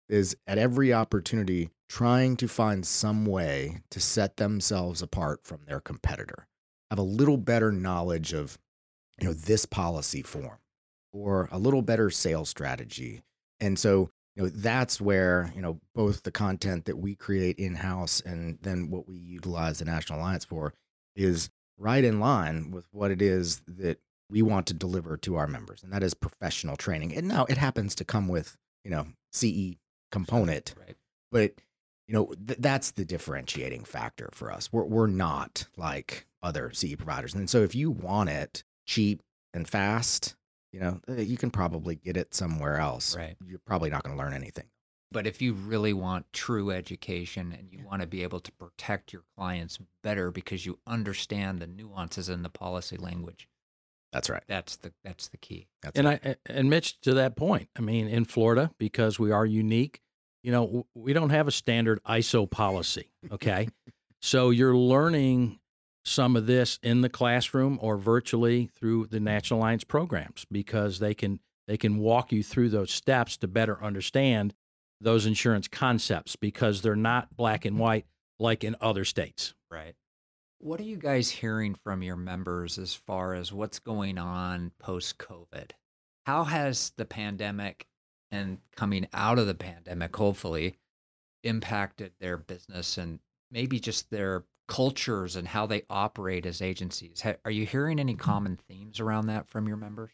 is 0.09 0.35
at 0.47 0.57
every 0.57 0.93
opportunity 0.93 1.69
trying 1.89 2.35
to 2.37 2.47
find 2.47 2.85
some 2.85 3.25
way 3.25 3.81
to 3.91 3.99
set 3.99 4.37
themselves 4.37 5.01
apart 5.01 5.43
from 5.43 5.61
their 5.65 5.79
competitor, 5.79 6.47
have 6.89 6.99
a 6.99 7.03
little 7.03 7.37
better 7.37 7.71
knowledge 7.71 8.33
of 8.33 8.57
you 9.19 9.27
know 9.27 9.33
this 9.33 9.65
policy 9.65 10.21
form 10.21 10.57
or 11.11 11.47
a 11.51 11.59
little 11.59 11.81
better 11.81 12.09
sales 12.09 12.49
strategy. 12.49 13.21
And 13.59 13.77
so, 13.77 14.09
you 14.35 14.43
know, 14.43 14.49
that's 14.49 14.99
where, 14.99 15.53
you 15.55 15.61
know, 15.61 15.79
both 15.93 16.23
the 16.23 16.31
content 16.31 16.85
that 16.85 16.97
we 16.97 17.15
create 17.15 17.57
in-house 17.59 18.19
and 18.25 18.57
then 18.61 18.89
what 18.89 19.07
we 19.07 19.15
utilize 19.15 19.79
the 19.79 19.85
National 19.85 20.19
Alliance 20.19 20.43
for 20.43 20.73
is 21.15 21.51
right 21.77 22.03
in 22.03 22.19
line 22.19 22.71
with 22.71 22.87
what 22.91 23.11
it 23.11 23.21
is 23.21 23.61
that 23.67 23.99
we 24.29 24.41
want 24.41 24.65
to 24.67 24.73
deliver 24.73 25.15
to 25.17 25.35
our 25.35 25.45
members. 25.47 25.83
And 25.83 25.93
that 25.93 26.01
is 26.01 26.15
professional 26.15 26.75
training. 26.75 27.15
And 27.15 27.27
now 27.27 27.45
it 27.45 27.57
happens 27.57 27.93
to 27.95 28.03
come 28.03 28.27
with, 28.27 28.57
you 28.83 28.89
know, 28.89 29.05
CE 29.31 29.77
component. 30.13 30.75
Right. 30.79 30.95
But 31.31 31.53
you 32.07 32.13
know 32.13 32.33
th- 32.47 32.59
that's 32.59 32.91
the 32.91 33.03
differentiating 33.03 33.83
factor 33.83 34.29
for 34.31 34.51
us. 34.51 34.71
We're 34.71 34.85
we're 34.85 35.07
not 35.07 35.65
like 35.75 36.27
other 36.41 36.71
CE 36.71 36.95
providers, 36.95 37.33
and 37.33 37.49
so 37.49 37.63
if 37.63 37.75
you 37.75 37.91
want 37.91 38.29
it 38.29 38.63
cheap 38.85 39.21
and 39.53 39.67
fast, 39.67 40.35
you 40.71 40.79
know 40.79 40.99
eh, 41.09 41.21
you 41.21 41.37
can 41.37 41.51
probably 41.51 41.95
get 41.95 42.15
it 42.15 42.33
somewhere 42.33 42.77
else. 42.77 43.17
Right. 43.17 43.35
You're 43.45 43.59
probably 43.65 43.89
not 43.89 44.03
going 44.03 44.15
to 44.15 44.23
learn 44.23 44.33
anything. 44.33 44.65
But 45.11 45.27
if 45.27 45.41
you 45.43 45.53
really 45.53 45.93
want 45.93 46.25
true 46.33 46.71
education 46.71 47.55
and 47.57 47.71
you 47.71 47.85
want 47.85 48.01
to 48.01 48.07
be 48.07 48.23
able 48.23 48.39
to 48.39 48.51
protect 48.53 49.13
your 49.13 49.21
clients 49.37 49.77
better 50.01 50.31
because 50.31 50.65
you 50.65 50.79
understand 50.87 51.59
the 51.59 51.67
nuances 51.67 52.29
in 52.29 52.41
the 52.41 52.49
policy 52.49 52.97
language, 52.97 53.47
that's 54.13 54.29
right. 54.29 54.43
That's 54.47 54.75
the 54.77 54.93
that's 55.03 55.27
the 55.29 55.37
key. 55.37 55.67
That's 55.81 55.97
and 55.97 56.07
right. 56.07 56.21
I 56.23 56.35
and 56.45 56.69
Mitch 56.69 57.01
to 57.01 57.15
that 57.15 57.35
point, 57.35 57.69
I 57.75 57.81
mean, 57.81 58.07
in 58.07 58.25
Florida 58.25 58.71
because 58.77 59.19
we 59.19 59.31
are 59.31 59.45
unique, 59.45 60.01
you 60.43 60.51
know, 60.51 60.85
we 60.93 61.13
don't 61.13 61.31
have 61.31 61.47
a 61.47 61.51
standard 61.51 62.03
ISO 62.03 62.49
policy. 62.49 63.09
Okay, 63.31 63.69
so 64.21 64.49
you're 64.49 64.75
learning 64.75 65.59
some 66.05 66.35
of 66.35 66.45
this 66.45 66.79
in 66.83 67.01
the 67.01 67.09
classroom 67.09 67.79
or 67.81 67.97
virtually 67.97 68.69
through 68.75 69.07
the 69.07 69.19
National 69.19 69.61
Alliance 69.61 69.83
programs 69.83 70.45
because 70.51 70.99
they 70.99 71.13
can 71.13 71.39
they 71.67 71.77
can 71.77 71.97
walk 71.97 72.31
you 72.31 72.43
through 72.43 72.69
those 72.69 72.91
steps 72.91 73.37
to 73.37 73.47
better 73.47 73.81
understand 73.81 74.53
those 74.99 75.25
insurance 75.25 75.67
concepts 75.67 76.35
because 76.35 76.81
they're 76.81 76.95
not 76.95 77.35
black 77.35 77.65
and 77.65 77.79
white 77.79 78.05
like 78.39 78.63
in 78.63 78.75
other 78.81 79.05
states. 79.05 79.53
Right. 79.71 79.95
What 80.59 80.79
are 80.79 80.83
you 80.83 80.97
guys 80.97 81.29
hearing 81.29 81.75
from 81.75 82.03
your 82.03 82.15
members 82.15 82.77
as 82.77 82.93
far 82.93 83.33
as 83.33 83.51
what's 83.51 83.79
going 83.79 84.17
on 84.17 84.71
post 84.79 85.17
COVID? 85.17 85.71
How 86.25 86.45
has 86.45 86.93
the 86.95 87.05
pandemic 87.05 87.85
and 88.33 88.57
coming 88.75 89.07
out 89.13 89.37
of 89.37 89.45
the 89.45 89.53
pandemic, 89.53 90.15
hopefully, 90.15 90.75
impacted 91.43 92.13
their 92.19 92.35
business 92.35 92.97
and 92.97 93.19
maybe 93.51 93.79
just 93.79 94.09
their 94.09 94.43
cultures 94.67 95.35
and 95.35 95.47
how 95.47 95.67
they 95.67 95.83
operate 95.89 96.45
as 96.47 96.61
agencies? 96.61 97.23
Are 97.45 97.51
you 97.51 97.67
hearing 97.67 97.99
any 97.99 98.15
common 98.15 98.57
themes 98.57 98.99
around 98.99 99.27
that 99.27 99.47
from 99.47 99.67
your 99.67 99.77
members? 99.77 100.11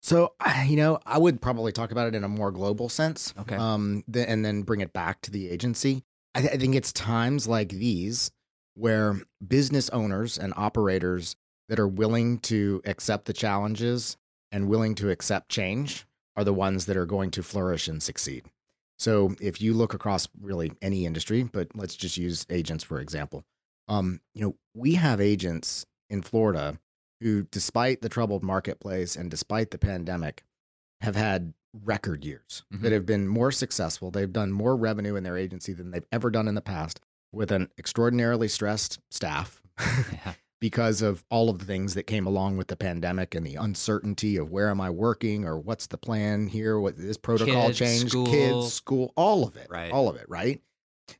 So, 0.00 0.32
you 0.66 0.76
know, 0.76 0.98
I 1.04 1.18
would 1.18 1.42
probably 1.42 1.72
talk 1.72 1.92
about 1.92 2.08
it 2.08 2.14
in 2.14 2.24
a 2.24 2.28
more 2.28 2.50
global 2.50 2.88
sense. 2.88 3.34
Okay. 3.38 3.56
Um, 3.56 4.02
th- 4.10 4.26
and 4.26 4.42
then 4.42 4.62
bring 4.62 4.80
it 4.80 4.94
back 4.94 5.20
to 5.22 5.30
the 5.30 5.50
agency. 5.50 6.02
I, 6.34 6.40
th- 6.40 6.54
I 6.54 6.56
think 6.56 6.74
it's 6.74 6.92
times 6.92 7.46
like 7.46 7.68
these 7.68 8.30
where 8.74 9.20
business 9.46 9.90
owners 9.90 10.38
and 10.38 10.54
operators 10.56 11.36
that 11.68 11.78
are 11.78 11.88
willing 11.88 12.38
to 12.38 12.80
accept 12.86 13.26
the 13.26 13.34
challenges 13.34 14.16
and 14.50 14.68
willing 14.68 14.94
to 14.94 15.10
accept 15.10 15.50
change 15.50 16.06
are 16.40 16.44
the 16.44 16.54
ones 16.54 16.86
that 16.86 16.96
are 16.96 17.06
going 17.06 17.30
to 17.32 17.42
flourish 17.42 17.86
and 17.86 18.02
succeed. 18.02 18.46
So 18.98 19.34
if 19.40 19.60
you 19.60 19.74
look 19.74 19.92
across 19.94 20.26
really 20.40 20.72
any 20.82 21.04
industry, 21.06 21.42
but 21.42 21.68
let's 21.74 21.94
just 21.96 22.16
use 22.16 22.46
agents 22.50 22.82
for 22.82 22.98
example. 23.00 23.44
Um, 23.88 24.20
you 24.34 24.42
know, 24.42 24.56
we 24.74 24.94
have 24.94 25.20
agents 25.20 25.84
in 26.08 26.22
Florida 26.22 26.78
who, 27.20 27.42
despite 27.50 28.00
the 28.00 28.08
troubled 28.08 28.42
marketplace 28.42 29.16
and 29.16 29.30
despite 29.30 29.70
the 29.70 29.78
pandemic, 29.78 30.42
have 31.02 31.16
had 31.16 31.52
record 31.84 32.24
years 32.24 32.62
Mhm. 32.72 32.82
that 32.82 32.92
have 32.92 33.04
been 33.06 33.28
more 33.28 33.52
successful. 33.52 34.10
They've 34.10 34.32
done 34.32 34.50
more 34.52 34.76
revenue 34.76 35.16
in 35.16 35.22
their 35.24 35.36
agency 35.36 35.72
than 35.72 35.90
they've 35.90 36.06
ever 36.10 36.30
done 36.30 36.48
in 36.48 36.54
the 36.54 36.60
past 36.62 37.00
with 37.32 37.50
an 37.52 37.68
extraordinarily 37.78 38.48
stressed 38.48 38.98
staff 39.10 39.62
Yeah. 40.12 40.34
Because 40.60 41.00
of 41.02 41.24
all 41.30 41.48
of 41.48 41.58
the 41.58 41.64
things 41.64 41.94
that 41.94 42.02
came 42.04 42.26
along 42.26 42.56
with 42.56 42.68
the 42.68 42.76
pandemic 42.76 43.34
and 43.34 43.46
the 43.46 43.54
uncertainty 43.56 44.36
of 44.36 44.50
where 44.50 44.68
am 44.68 44.80
I 44.80 44.90
working 44.90 45.44
or 45.44 45.58
what's 45.58 45.86
the 45.86 45.96
plan 45.98 46.46
here, 46.48 46.78
what 46.78 46.96
this 46.96 47.16
protocol 47.16 47.68
Kids, 47.68 47.78
change, 47.78 48.10
school. 48.10 48.26
kids, 48.26 48.72
school, 48.72 49.12
all 49.16 49.46
of 49.46 49.56
it, 49.56 49.68
Right. 49.70 49.90
all 49.92 50.08
of 50.08 50.16
it, 50.16 50.26
right? 50.28 50.60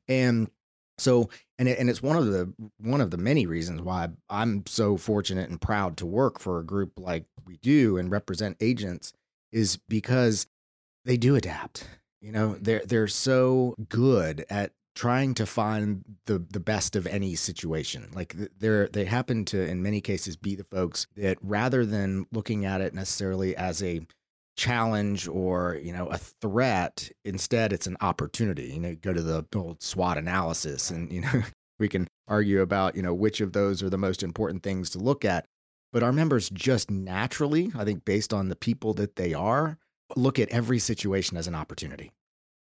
And 0.08 0.50
so, 0.98 1.30
and 1.58 1.66
it, 1.68 1.78
and 1.78 1.88
it's 1.88 2.02
one 2.02 2.16
of 2.18 2.26
the 2.26 2.52
one 2.78 3.00
of 3.00 3.10
the 3.10 3.16
many 3.16 3.46
reasons 3.46 3.80
why 3.80 4.08
I'm 4.28 4.64
so 4.66 4.96
fortunate 4.98 5.48
and 5.48 5.60
proud 5.60 5.96
to 5.98 6.06
work 6.06 6.38
for 6.38 6.58
a 6.58 6.64
group 6.64 6.92
like 6.98 7.24
we 7.46 7.56
do 7.56 7.96
and 7.96 8.10
represent 8.10 8.58
agents 8.60 9.12
is 9.50 9.78
because 9.88 10.46
they 11.06 11.16
do 11.16 11.34
adapt. 11.36 11.88
You 12.20 12.32
know, 12.32 12.56
they're 12.60 12.82
they're 12.84 13.08
so 13.08 13.74
good 13.88 14.44
at 14.50 14.72
trying 14.94 15.34
to 15.34 15.46
find 15.46 16.04
the 16.26 16.44
the 16.50 16.60
best 16.60 16.96
of 16.96 17.06
any 17.06 17.34
situation. 17.34 18.08
Like 18.14 18.34
they're 18.58 18.88
they 18.88 19.04
happen 19.04 19.44
to 19.46 19.60
in 19.62 19.82
many 19.82 20.00
cases 20.00 20.36
be 20.36 20.54
the 20.54 20.64
folks 20.64 21.06
that 21.16 21.38
rather 21.42 21.86
than 21.86 22.26
looking 22.32 22.64
at 22.64 22.80
it 22.80 22.94
necessarily 22.94 23.56
as 23.56 23.82
a 23.82 24.00
challenge 24.56 25.26
or 25.28 25.78
you 25.82 25.92
know 25.92 26.06
a 26.08 26.18
threat 26.18 27.10
instead 27.24 27.72
it's 27.72 27.86
an 27.86 27.96
opportunity. 28.00 28.72
You 28.72 28.80
know 28.80 28.94
go 28.94 29.12
to 29.12 29.22
the 29.22 29.46
old 29.54 29.82
swot 29.82 30.18
analysis 30.18 30.90
and 30.90 31.12
you 31.12 31.22
know 31.22 31.42
we 31.78 31.88
can 31.88 32.08
argue 32.28 32.60
about 32.60 32.96
you 32.96 33.02
know 33.02 33.14
which 33.14 33.40
of 33.40 33.52
those 33.52 33.82
are 33.82 33.90
the 33.90 33.98
most 33.98 34.22
important 34.22 34.62
things 34.62 34.90
to 34.90 34.98
look 34.98 35.24
at. 35.24 35.46
But 35.92 36.04
our 36.04 36.12
members 36.12 36.48
just 36.50 36.88
naturally 36.88 37.72
i 37.76 37.84
think 37.84 38.04
based 38.04 38.32
on 38.32 38.48
the 38.48 38.54
people 38.54 38.94
that 38.94 39.16
they 39.16 39.34
are 39.34 39.76
look 40.16 40.38
at 40.38 40.48
every 40.50 40.78
situation 40.78 41.36
as 41.36 41.48
an 41.48 41.54
opportunity 41.56 42.12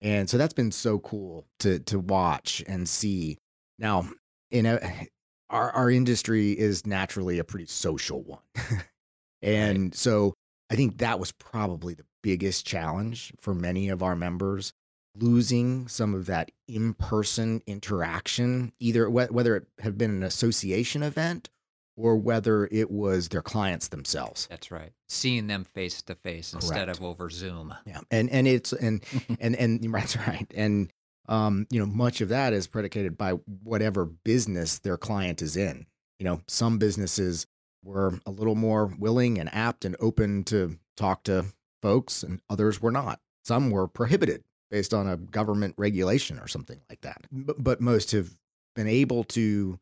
and 0.01 0.29
so 0.29 0.38
that's 0.38 0.53
been 0.53 0.72
so 0.72 1.00
cool 1.00 1.46
to 1.60 1.79
to 1.79 2.00
watch 2.00 2.63
and 2.67 2.88
see. 2.88 3.38
Now 3.79 4.10
in 4.50 4.65
a 4.67 5.08
our 5.50 5.72
our 5.72 5.91
industry 5.91 6.51
is 6.51 6.86
naturally 6.86 7.39
a 7.39 7.43
pretty 7.43 7.65
social 7.65 8.24
one. 8.24 8.39
And 9.41 9.93
so 9.96 10.34
i 10.72 10.75
think 10.75 11.00
that 11.00 11.20
was 11.20 11.31
probably 11.34 11.93
the 11.93 12.05
biggest 12.24 12.65
challenge 12.65 13.34
for 13.41 13.53
many 13.53 13.89
of 13.89 14.01
our 14.03 14.15
members 14.15 14.72
losing 15.17 15.88
some 15.88 16.13
of 16.13 16.27
that 16.27 16.51
in-person 16.67 17.62
interaction 17.67 18.72
either 18.79 19.08
wh- 19.08 19.34
whether 19.34 19.55
it 19.58 19.67
had 19.79 19.98
been 19.98 20.12
an 20.12 20.24
association 20.24 21.03
event 21.03 21.50
or 21.95 22.15
whether 22.15 22.67
it 22.71 22.89
was 22.89 23.29
their 23.29 23.41
clients 23.41 23.89
themselves. 23.89 24.48
That's 24.50 24.71
right. 24.71 24.91
Seeing 25.10 25.48
them 25.48 25.63
face 25.63 26.01
to 26.03 26.15
face 26.15 26.53
instead 26.53 26.89
of 26.89 27.01
over 27.03 27.29
Zoom. 27.29 27.74
yeah 27.86 28.00
and 28.10 28.29
and 28.29 28.48
it's 28.48 28.74
and 28.74 29.03
and 29.39 29.55
and 29.55 29.81
that's 29.93 30.17
right. 30.17 30.51
And 30.55 30.91
um 31.27 31.67
you 31.69 31.79
know 31.79 31.86
much 31.86 32.21
of 32.21 32.29
that 32.29 32.53
is 32.53 32.67
predicated 32.67 33.17
by 33.17 33.33
whatever 33.63 34.05
business 34.05 34.79
their 34.79 34.98
client 34.98 35.41
is 35.41 35.57
in. 35.57 35.86
You 36.19 36.25
know 36.25 36.41
some 36.48 36.77
businesses 36.77 37.45
were 37.83 38.19
a 38.25 38.31
little 38.31 38.55
more 38.55 38.86
willing 38.98 39.39
and 39.39 39.53
apt 39.53 39.86
and 39.86 39.95
open 40.00 40.43
to 40.45 40.77
talk 40.95 41.24
to 41.24 41.45
folks 41.81 42.24
and 42.24 42.41
others 42.50 42.81
were 42.81 42.91
not. 42.91 43.19
Some 43.43 43.71
were 43.71 43.88
prohibited 43.88 44.43
based 44.69 44.93
on 44.93 45.07
a 45.07 45.17
government 45.17 45.74
regulation 45.77 46.39
or 46.39 46.48
something 46.48 46.79
like 46.89 47.01
that. 47.01 47.25
But, 47.31 47.62
but 47.62 47.81
most 47.81 48.12
have 48.12 48.29
been 48.75 48.88
able 48.88 49.24
to 49.25 49.79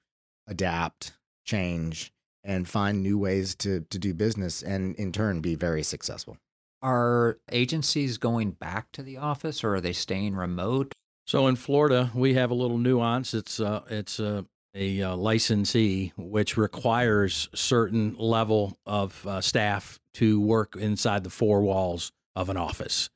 adapt 0.47 1.13
change 1.49 2.11
and 2.43 2.67
find 2.67 3.01
new 3.01 3.17
ways 3.17 3.55
to 3.55 3.81
to 3.89 3.97
do 3.97 4.13
business 4.13 4.61
and 4.61 4.95
in 4.95 5.11
turn 5.11 5.41
be 5.41 5.55
very 5.55 5.83
successful 5.83 6.37
Are 6.81 7.37
agencies 7.51 8.17
going 8.17 8.51
back 8.51 8.91
to 8.93 9.03
the 9.03 9.17
office 9.17 9.63
or 9.63 9.75
are 9.75 9.81
they 9.81 9.93
staying 9.93 10.35
remote? 10.35 10.93
So 11.25 11.47
in 11.47 11.57
Florida, 11.57 12.09
we 12.15 12.33
have 12.33 12.49
a 12.49 12.55
little 12.55 12.79
nuance. 12.79 13.33
It's 13.33 13.59
uh, 13.59 13.81
it's 13.89 14.19
uh, 14.19 14.43
a 14.73 15.01
uh, 15.01 15.15
licensee 15.15 16.13
which 16.17 16.57
requires 16.57 17.49
certain 17.53 18.15
level 18.17 18.77
of 18.85 19.27
uh, 19.27 19.41
staff 19.41 19.99
to 20.15 20.39
work 20.39 20.75
inside 20.75 21.23
the 21.23 21.29
four 21.29 21.61
walls 21.61 22.11
of 22.35 22.49
an 22.49 22.57
office. 22.57 23.09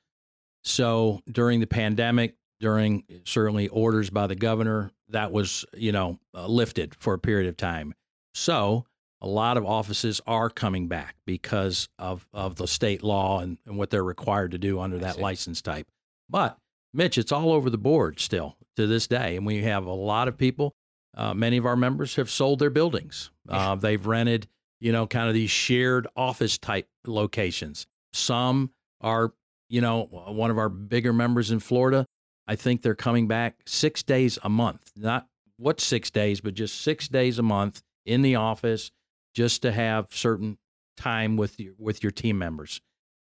So 0.63 1.21
during 1.31 1.59
the 1.59 1.67
pandemic, 1.67 2.35
during 2.59 3.03
certainly 3.25 3.67
orders 3.67 4.09
by 4.09 4.27
the 4.27 4.35
governor, 4.35 4.91
that 5.09 5.31
was 5.31 5.65
you 5.75 5.91
know 5.91 6.19
uh, 6.35 6.47
lifted 6.47 6.95
for 6.95 7.13
a 7.13 7.19
period 7.19 7.49
of 7.49 7.57
time. 7.57 7.93
So 8.33 8.85
a 9.21 9.27
lot 9.27 9.57
of 9.57 9.65
offices 9.65 10.21
are 10.27 10.49
coming 10.49 10.87
back 10.87 11.15
because 11.25 11.87
of 11.97 12.27
of 12.33 12.55
the 12.55 12.67
state 12.67 13.03
law 13.03 13.39
and, 13.39 13.57
and 13.65 13.77
what 13.77 13.89
they're 13.89 14.03
required 14.03 14.51
to 14.51 14.57
do 14.57 14.79
under 14.79 14.97
I 14.97 15.01
that 15.01 15.15
see. 15.15 15.21
license 15.21 15.61
type. 15.61 15.87
But 16.29 16.57
Mitch, 16.93 17.17
it's 17.17 17.31
all 17.31 17.51
over 17.51 17.69
the 17.69 17.77
board 17.77 18.19
still 18.19 18.57
to 18.75 18.85
this 18.85 19.07
day, 19.07 19.35
and 19.37 19.45
we 19.45 19.63
have 19.63 19.85
a 19.85 19.93
lot 19.93 20.27
of 20.27 20.37
people. 20.37 20.75
Uh, 21.15 21.33
many 21.33 21.57
of 21.57 21.65
our 21.65 21.75
members 21.75 22.15
have 22.15 22.29
sold 22.29 22.59
their 22.59 22.69
buildings. 22.69 23.29
Uh, 23.47 23.75
they've 23.75 24.05
rented, 24.05 24.47
you 24.79 24.91
know, 24.91 25.05
kind 25.05 25.27
of 25.27 25.33
these 25.33 25.51
shared 25.51 26.07
office 26.15 26.57
type 26.57 26.87
locations. 27.05 27.85
Some 28.13 28.71
are, 29.01 29.33
you 29.69 29.81
know, 29.81 30.05
one 30.05 30.49
of 30.49 30.57
our 30.57 30.69
bigger 30.69 31.13
members 31.13 31.51
in 31.51 31.59
Florida. 31.59 32.05
I 32.47 32.55
think 32.55 32.81
they're 32.81 32.95
coming 32.95 33.27
back 33.27 33.57
six 33.65 34.03
days 34.03 34.39
a 34.43 34.49
month. 34.49 34.91
Not 34.95 35.27
what 35.57 35.79
six 35.79 36.09
days, 36.09 36.41
but 36.41 36.55
just 36.55 36.81
six 36.81 37.07
days 37.07 37.37
a 37.39 37.43
month 37.43 37.81
in 38.05 38.21
the 38.21 38.35
office, 38.35 38.91
just 39.35 39.61
to 39.63 39.71
have 39.71 40.07
certain 40.11 40.57
time 40.97 41.37
with 41.37 41.59
your 41.59 41.73
with 41.77 42.03
your 42.03 42.11
team 42.11 42.37
members. 42.37 42.81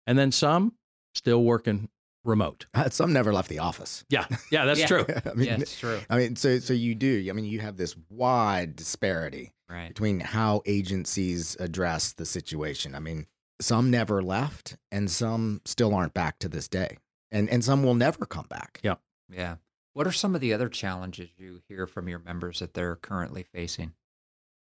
And 0.07 0.17
then 0.17 0.31
some 0.31 0.73
still 1.13 1.43
working 1.43 1.89
remote. 2.25 2.65
Uh, 2.73 2.89
Some 2.89 3.13
never 3.13 3.31
left 3.33 3.47
the 3.49 3.59
office. 3.59 4.03
Yeah, 4.09 4.25
yeah, 4.51 4.65
that's 4.65 4.79
Yeah. 4.81 4.85
true. 4.87 5.05
I 5.25 5.33
mean, 5.35 5.47
yeah, 5.47 5.57
it's 5.59 5.79
true. 5.79 5.99
I 6.09 6.17
mean, 6.17 6.35
so 6.35 6.59
so 6.59 6.73
you 6.73 6.95
do. 6.95 7.25
I 7.29 7.33
mean, 7.33 7.45
you 7.45 7.59
have 7.59 7.77
this 7.77 7.95
wide 8.09 8.75
disparity 8.75 9.53
Right. 9.69 9.89
between 9.89 10.19
how 10.19 10.63
agencies 10.65 11.55
address 11.59 12.13
the 12.13 12.25
situation. 12.25 12.95
I 12.95 12.99
mean, 12.99 13.27
some 13.61 13.91
never 13.91 14.23
left, 14.23 14.77
and 14.91 15.11
some 15.11 15.61
still 15.65 15.93
aren't 15.93 16.13
back 16.15 16.39
to 16.39 16.49
this 16.49 16.67
day, 16.67 16.97
and 17.31 17.47
and 17.49 17.63
some 17.63 17.83
will 17.83 17.93
never 17.95 18.25
come 18.25 18.47
back. 18.49 18.79
Yeah. 18.83 18.95
Yeah. 19.31 19.57
What 19.93 20.07
are 20.07 20.11
some 20.11 20.33
of 20.33 20.41
the 20.41 20.53
other 20.53 20.69
challenges 20.69 21.29
you 21.37 21.61
hear 21.67 21.85
from 21.85 22.07
your 22.07 22.19
members 22.19 22.59
that 22.59 22.73
they're 22.73 22.95
currently 22.95 23.43
facing? 23.43 23.93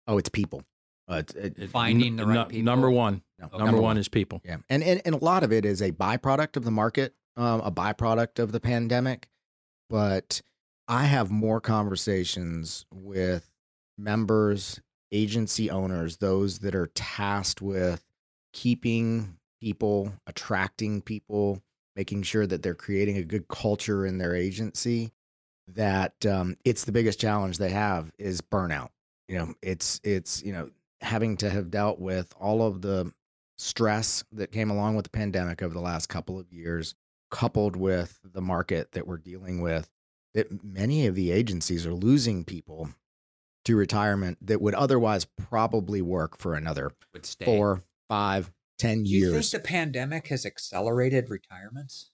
Oh, 0.06 0.18
it's 0.18 0.28
people. 0.28 0.62
Uh, 1.10 1.16
it's, 1.16 1.34
it, 1.34 1.58
It- 1.58 1.70
Finding 1.70 2.16
the 2.16 2.26
right 2.26 2.34
nu- 2.34 2.44
people? 2.46 2.64
Number 2.64 2.90
one, 2.90 3.22
no, 3.38 3.58
number, 3.58 3.80
one, 3.80 3.96
is 3.98 4.08
people. 4.08 4.40
Yeah, 4.44 4.58
and, 4.70 4.82
and 4.82 5.02
and 5.04 5.14
a 5.14 5.18
lot 5.18 5.42
of 5.42 5.52
it 5.52 5.64
is 5.64 5.82
a 5.82 5.92
byproduct 5.92 6.56
of 6.56 6.64
the 6.64 6.70
market, 6.70 7.14
um, 7.36 7.60
a 7.60 7.70
byproduct 7.70 8.38
of 8.38 8.52
the 8.52 8.60
pandemic. 8.60 9.28
But 9.90 10.40
I 10.88 11.04
have 11.04 11.30
more 11.30 11.60
conversations 11.60 12.86
with 12.92 13.50
members, 13.98 14.80
agency 15.12 15.70
owners, 15.70 16.16
those 16.18 16.60
that 16.60 16.74
are 16.74 16.86
tasked 16.94 17.60
with 17.62 18.02
keeping 18.52 19.36
people, 19.60 20.12
attracting 20.26 21.02
people, 21.02 21.62
making 21.96 22.22
sure 22.22 22.46
that 22.46 22.62
they're 22.62 22.74
creating 22.74 23.16
a 23.18 23.22
good 23.24 23.46
culture 23.48 24.06
in 24.06 24.18
their 24.18 24.34
agency. 24.34 25.12
That 25.68 26.24
um, 26.26 26.56
it's 26.64 26.84
the 26.84 26.92
biggest 26.92 27.18
challenge 27.20 27.58
they 27.58 27.70
have 27.70 28.10
is 28.18 28.40
burnout. 28.40 28.88
You 29.28 29.38
know, 29.38 29.54
it's 29.62 30.00
it's 30.04 30.42
you 30.42 30.52
know 30.52 30.68
having 31.00 31.36
to 31.38 31.50
have 31.50 31.70
dealt 31.70 31.98
with 31.98 32.32
all 32.40 32.62
of 32.66 32.82
the 32.82 33.12
stress 33.58 34.24
that 34.32 34.52
came 34.52 34.70
along 34.70 34.96
with 34.96 35.04
the 35.04 35.10
pandemic 35.10 35.62
over 35.62 35.72
the 35.74 35.80
last 35.80 36.08
couple 36.08 36.38
of 36.38 36.52
years, 36.52 36.94
coupled 37.30 37.76
with 37.76 38.18
the 38.24 38.40
market 38.40 38.92
that 38.92 39.06
we're 39.06 39.18
dealing 39.18 39.60
with, 39.60 39.88
that 40.34 40.64
many 40.64 41.06
of 41.06 41.14
the 41.14 41.30
agencies 41.30 41.86
are 41.86 41.94
losing 41.94 42.44
people 42.44 42.90
to 43.64 43.76
retirement 43.76 44.36
that 44.42 44.60
would 44.60 44.74
otherwise 44.74 45.24
probably 45.24 46.02
work 46.02 46.36
for 46.38 46.54
another 46.54 46.92
Would 47.14 47.24
stay. 47.24 47.44
four, 47.46 47.82
five, 48.08 48.50
ten 48.78 49.04
Do 49.04 49.10
you 49.10 49.30
years. 49.30 49.50
think 49.50 49.62
the 49.62 49.66
pandemic 49.68 50.26
has 50.28 50.44
accelerated 50.44 51.30
retirements? 51.30 52.10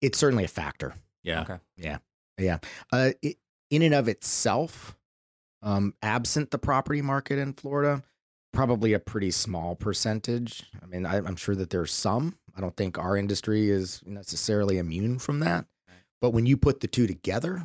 it's 0.00 0.18
certainly 0.18 0.44
a 0.44 0.48
factor. 0.48 0.94
Yeah. 1.22 1.42
Okay. 1.42 1.58
Yeah. 1.76 1.98
Yeah. 2.38 2.58
Uh, 2.92 3.10
it, 3.22 3.36
in 3.70 3.82
and 3.82 3.94
of 3.94 4.08
itself, 4.08 4.96
um, 5.62 5.94
absent 6.02 6.50
the 6.50 6.58
property 6.58 7.02
market 7.02 7.38
in 7.38 7.52
Florida, 7.52 8.02
probably 8.52 8.92
a 8.92 8.98
pretty 8.98 9.30
small 9.30 9.74
percentage. 9.74 10.64
I 10.82 10.86
mean, 10.86 11.06
I, 11.06 11.16
I'm 11.16 11.36
sure 11.36 11.54
that 11.56 11.70
there's 11.70 11.92
some. 11.92 12.38
I 12.56 12.60
don't 12.60 12.76
think 12.76 12.98
our 12.98 13.16
industry 13.16 13.70
is 13.70 14.00
necessarily 14.04 14.78
immune 14.78 15.18
from 15.18 15.40
that. 15.40 15.66
But 16.20 16.30
when 16.30 16.46
you 16.46 16.56
put 16.56 16.80
the 16.80 16.88
two 16.88 17.06
together, 17.06 17.64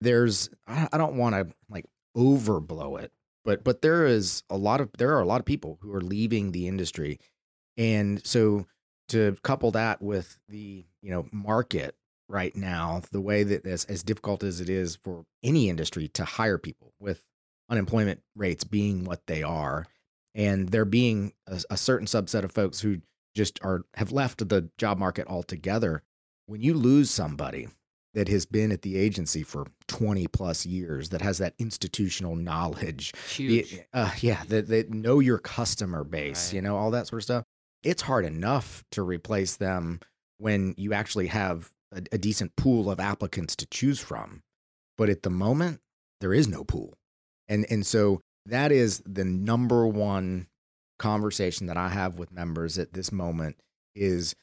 there's 0.00 0.50
I, 0.66 0.88
I 0.92 0.98
don't 0.98 1.16
want 1.16 1.34
to 1.34 1.54
like 1.70 1.86
overblow 2.16 3.00
it, 3.00 3.12
but 3.44 3.62
but 3.64 3.82
there 3.82 4.06
is 4.06 4.42
a 4.50 4.56
lot 4.56 4.80
of 4.80 4.90
there 4.98 5.14
are 5.16 5.20
a 5.20 5.26
lot 5.26 5.40
of 5.40 5.46
people 5.46 5.78
who 5.80 5.94
are 5.94 6.00
leaving 6.00 6.50
the 6.50 6.66
industry, 6.66 7.20
and 7.76 8.24
so 8.26 8.66
to 9.08 9.36
couple 9.42 9.70
that 9.72 10.02
with 10.02 10.38
the 10.48 10.84
you 11.00 11.10
know 11.10 11.26
market 11.30 11.94
right 12.28 12.56
now, 12.56 13.02
the 13.12 13.20
way 13.20 13.42
that 13.44 13.66
as, 13.66 13.84
as 13.84 14.02
difficult 14.02 14.42
as 14.42 14.60
it 14.60 14.70
is 14.70 14.96
for 14.96 15.24
any 15.44 15.68
industry 15.68 16.08
to 16.08 16.24
hire 16.24 16.58
people 16.58 16.92
with 16.98 17.22
unemployment 17.72 18.20
rates 18.36 18.62
being 18.64 19.04
what 19.04 19.26
they 19.26 19.42
are, 19.42 19.86
and 20.34 20.68
there 20.68 20.84
being 20.84 21.32
a, 21.46 21.60
a 21.70 21.76
certain 21.76 22.06
subset 22.06 22.44
of 22.44 22.52
folks 22.52 22.80
who 22.80 22.98
just 23.34 23.58
are 23.64 23.80
have 23.94 24.12
left 24.12 24.46
the 24.46 24.68
job 24.78 24.98
market 24.98 25.26
altogether. 25.26 26.02
When 26.46 26.60
you 26.60 26.74
lose 26.74 27.10
somebody 27.10 27.68
that 28.14 28.28
has 28.28 28.44
been 28.44 28.72
at 28.72 28.82
the 28.82 28.96
agency 28.98 29.42
for 29.42 29.66
20 29.88 30.26
plus 30.28 30.66
years, 30.66 31.08
that 31.08 31.22
has 31.22 31.38
that 31.38 31.54
institutional 31.58 32.36
knowledge, 32.36 33.12
Huge. 33.34 33.80
uh, 33.94 34.10
yeah, 34.20 34.42
that, 34.48 34.68
that 34.68 34.90
know 34.90 35.18
your 35.20 35.38
customer 35.38 36.04
base, 36.04 36.48
Right. 36.48 36.56
you 36.56 36.60
know, 36.62 36.76
all 36.76 36.90
that 36.90 37.06
sort 37.06 37.20
of 37.20 37.24
stuff. 37.24 37.44
It's 37.82 38.02
hard 38.02 38.26
enough 38.26 38.84
to 38.92 39.02
replace 39.02 39.56
them 39.56 40.00
when 40.36 40.74
you 40.76 40.92
actually 40.92 41.28
have 41.28 41.72
a, 41.90 42.02
a 42.12 42.18
decent 42.18 42.54
pool 42.56 42.90
of 42.90 43.00
applicants 43.00 43.56
to 43.56 43.66
choose 43.66 43.98
from. 44.00 44.42
But 44.98 45.08
at 45.08 45.22
the 45.22 45.30
moment, 45.30 45.80
there 46.20 46.34
is 46.34 46.46
no 46.46 46.64
pool. 46.64 46.92
And 47.52 47.66
and 47.70 47.84
so 47.84 48.22
that 48.46 48.72
is 48.72 49.02
the 49.04 49.26
number 49.26 49.86
one 49.86 50.46
conversation 50.98 51.66
that 51.66 51.76
I 51.76 51.90
have 51.90 52.18
with 52.18 52.32
members 52.32 52.78
at 52.78 52.94
this 52.94 53.12
moment 53.12 53.56
is 53.94 54.34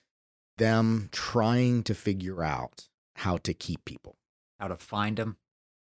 them 0.59 1.09
trying 1.11 1.81
to 1.83 1.95
figure 1.95 2.43
out 2.43 2.87
how 3.15 3.37
to 3.37 3.53
keep 3.53 3.83
people. 3.83 4.15
how 4.59 4.67
to 4.67 4.77
find 4.77 5.17
them, 5.17 5.37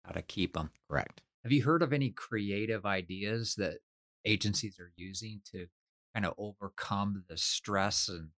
how 0.06 0.12
to 0.12 0.22
keep 0.22 0.54
them. 0.54 0.70
Correct. 0.90 1.22
Have 1.44 1.52
you 1.52 1.64
heard 1.64 1.82
of 1.82 1.94
any 1.94 2.12
creative 2.12 2.86
ideas 2.86 3.56
that 3.56 3.80
agencies 4.26 4.78
are 4.80 4.92
using 4.96 5.42
to 5.52 5.68
kind 6.14 6.26
of 6.26 6.34
overcome 6.38 7.24
the 7.30 7.38
stress 7.38 8.10
and 8.10 8.30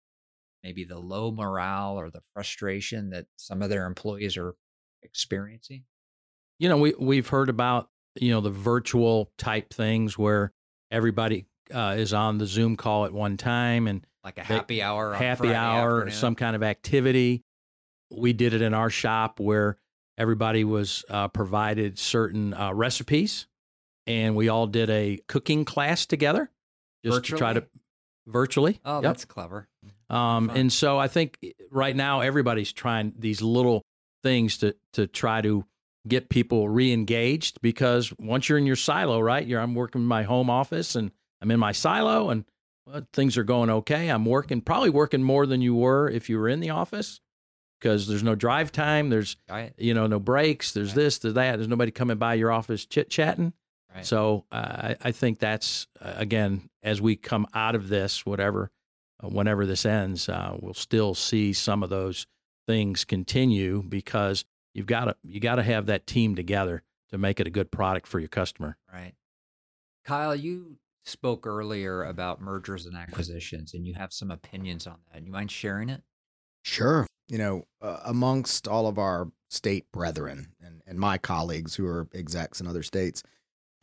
maybe 0.64 0.84
the 0.84 1.00
low 1.00 1.32
morale 1.32 2.00
or 2.00 2.12
the 2.12 2.22
frustration 2.34 3.10
that 3.10 3.26
some 3.36 3.62
of 3.62 3.70
their 3.70 3.88
employees 3.88 4.38
are 4.38 4.56
experiencing? 5.02 5.84
You 6.60 6.70
know, 6.70 6.78
we 6.78 6.94
we've 7.00 7.28
heard 7.28 7.50
about 7.50 7.90
you 8.20 8.32
know 8.32 8.42
the 8.42 8.50
virtual 8.50 9.32
type 9.38 9.74
things 9.74 10.18
where 10.18 10.52
everybody 10.92 11.46
uh, 11.74 11.96
is 11.98 12.14
on 12.14 12.38
the 12.38 12.46
Zoom 12.46 12.76
call 12.76 13.06
at 13.06 13.14
one 13.14 13.38
time 13.38 13.88
and 13.88 14.06
Like 14.24 14.38
a 14.38 14.42
They- 14.42 14.44
happy 14.56 14.82
hour, 14.82 15.14
on 15.14 15.22
happy 15.22 15.38
Friday 15.40 15.56
hour, 15.56 15.98
afternoon? 16.00 16.16
some 16.20 16.36
kind 16.36 16.56
of 16.56 16.64
activity. 16.64 17.44
We 18.12 18.34
did 18.34 18.54
it 18.54 18.62
in 18.62 18.74
our 18.74 18.90
shop 18.90 19.40
where 19.40 19.78
everybody 20.18 20.64
was 20.64 21.06
uh, 21.10 21.28
provided 21.30 21.98
certain 22.00 22.54
uh, 22.54 22.74
recipes, 22.74 23.48
and 24.08 24.36
we 24.36 24.50
all 24.50 24.66
did 24.68 24.90
a 24.90 25.20
cooking 25.28 25.64
class 25.64 26.06
together, 26.08 26.50
just 27.06 27.24
to 27.26 27.38
try 27.38 27.54
to 27.54 27.66
virtually. 28.28 28.80
Oh, 28.84 28.96
Yep. 28.96 29.04
that's 29.04 29.26
clever. 29.26 29.68
Um, 30.10 30.50
and 30.50 30.74
so 30.74 30.98
I 30.98 31.08
think 31.08 31.38
right 31.72 31.96
now 31.96 32.22
everybody's 32.22 32.74
trying 32.74 33.14
these 33.18 33.42
little 33.44 33.84
things 34.24 34.58
to 34.58 34.76
to 34.94 35.06
try 35.08 35.42
to 35.42 35.64
get 36.08 36.30
people 36.30 36.70
re-engaged 36.70 37.62
because 37.62 38.14
once 38.20 38.48
you're 38.50 38.58
in 38.58 38.66
your 38.66 38.76
silo, 38.76 39.20
right? 39.20 39.46
You're 39.46 39.60
I'm 39.62 39.76
working 39.76 40.02
in 40.02 40.08
my 40.08 40.24
home 40.24 40.50
office 40.50 40.96
and 40.96 41.12
I'm 41.42 41.52
in 41.52 41.60
my 41.60 41.72
silo 41.72 42.30
and 42.30 42.46
well, 42.86 43.06
things 43.14 43.38
are 43.38 43.44
going 43.44 43.70
okay. 43.70 44.08
I'm 44.10 44.26
working 44.26 44.62
probably 44.62 44.90
working 44.90 45.24
more 45.24 45.46
than 45.46 45.62
you 45.62 45.76
were 45.76 46.10
if 46.10 46.30
you 46.30 46.40
were 46.40 46.48
in 46.50 46.60
the 46.62 46.70
office 46.72 47.20
because 47.80 48.08
there's 48.08 48.24
no 48.24 48.36
drive 48.36 48.72
time. 48.72 49.10
There's 49.10 49.36
Right. 49.50 49.74
you 49.78 49.94
know 49.94 50.08
no 50.08 50.20
breaks. 50.20 50.72
There's 50.72 50.90
Right. 50.90 50.96
this, 51.04 51.18
there's 51.20 51.34
that. 51.36 51.58
There's 51.58 51.68
nobody 51.68 51.92
coming 51.92 52.18
by 52.18 52.36
your 52.36 52.52
office 52.52 52.86
chit 52.86 53.10
chatting. 53.10 53.54
Right. 53.94 54.06
So 54.06 54.46
uh, 54.52 54.56
I, 54.56 54.96
I 55.02 55.12
think 55.12 55.40
that's 55.40 55.88
uh, 56.02 56.14
again 56.16 56.70
as 56.82 57.02
we 57.02 57.16
come 57.18 57.46
out 57.54 57.76
of 57.76 57.90
this, 57.90 58.26
whatever, 58.26 58.72
uh, 59.24 59.28
whenever 59.28 59.66
this 59.66 59.86
ends, 59.86 60.30
uh, 60.30 60.56
we'll 60.60 60.74
still 60.74 61.14
see 61.14 61.52
some 61.54 61.84
of 61.84 61.90
those 61.90 62.26
things 62.68 63.04
continue 63.04 63.82
because 63.84 64.46
you've 64.74 64.86
got 64.86 65.06
to 65.06 65.16
you 65.24 65.40
got 65.40 65.56
to 65.56 65.64
have 65.64 65.88
that 65.88 66.08
team 66.08 66.36
together 66.36 66.84
to 67.10 67.18
make 67.18 67.40
it 67.40 67.48
a 67.48 67.52
good 67.52 67.72
product 67.72 68.08
for 68.08 68.20
your 68.20 68.30
customer. 68.30 68.78
Right. 68.92 69.14
Kyle, 70.06 70.36
you 70.36 70.78
spoke 71.06 71.46
earlier 71.46 72.04
about 72.04 72.42
mergers 72.42 72.86
and 72.86 72.96
acquisitions, 72.96 73.74
and 73.74 73.86
you 73.86 73.96
have 73.96 74.14
some 74.14 74.32
opinions 74.32 74.88
on 74.88 74.98
that. 75.12 75.24
You 75.24 75.32
mind 75.32 75.52
sharing 75.52 75.90
it? 75.90 76.02
Sure. 76.64 77.08
You 77.28 77.38
know, 77.38 77.64
uh, 77.82 78.00
amongst 78.06 78.68
all 78.68 78.88
of 78.88 78.98
our 78.98 79.32
state 79.50 79.92
brethren 79.92 80.54
and, 80.64 80.82
and 80.86 81.00
my 81.00 81.18
colleagues 81.18 81.76
who 81.76 81.86
are 81.88 82.08
execs 82.14 82.62
in 82.62 82.68
other 82.68 82.84
states, 82.84 83.24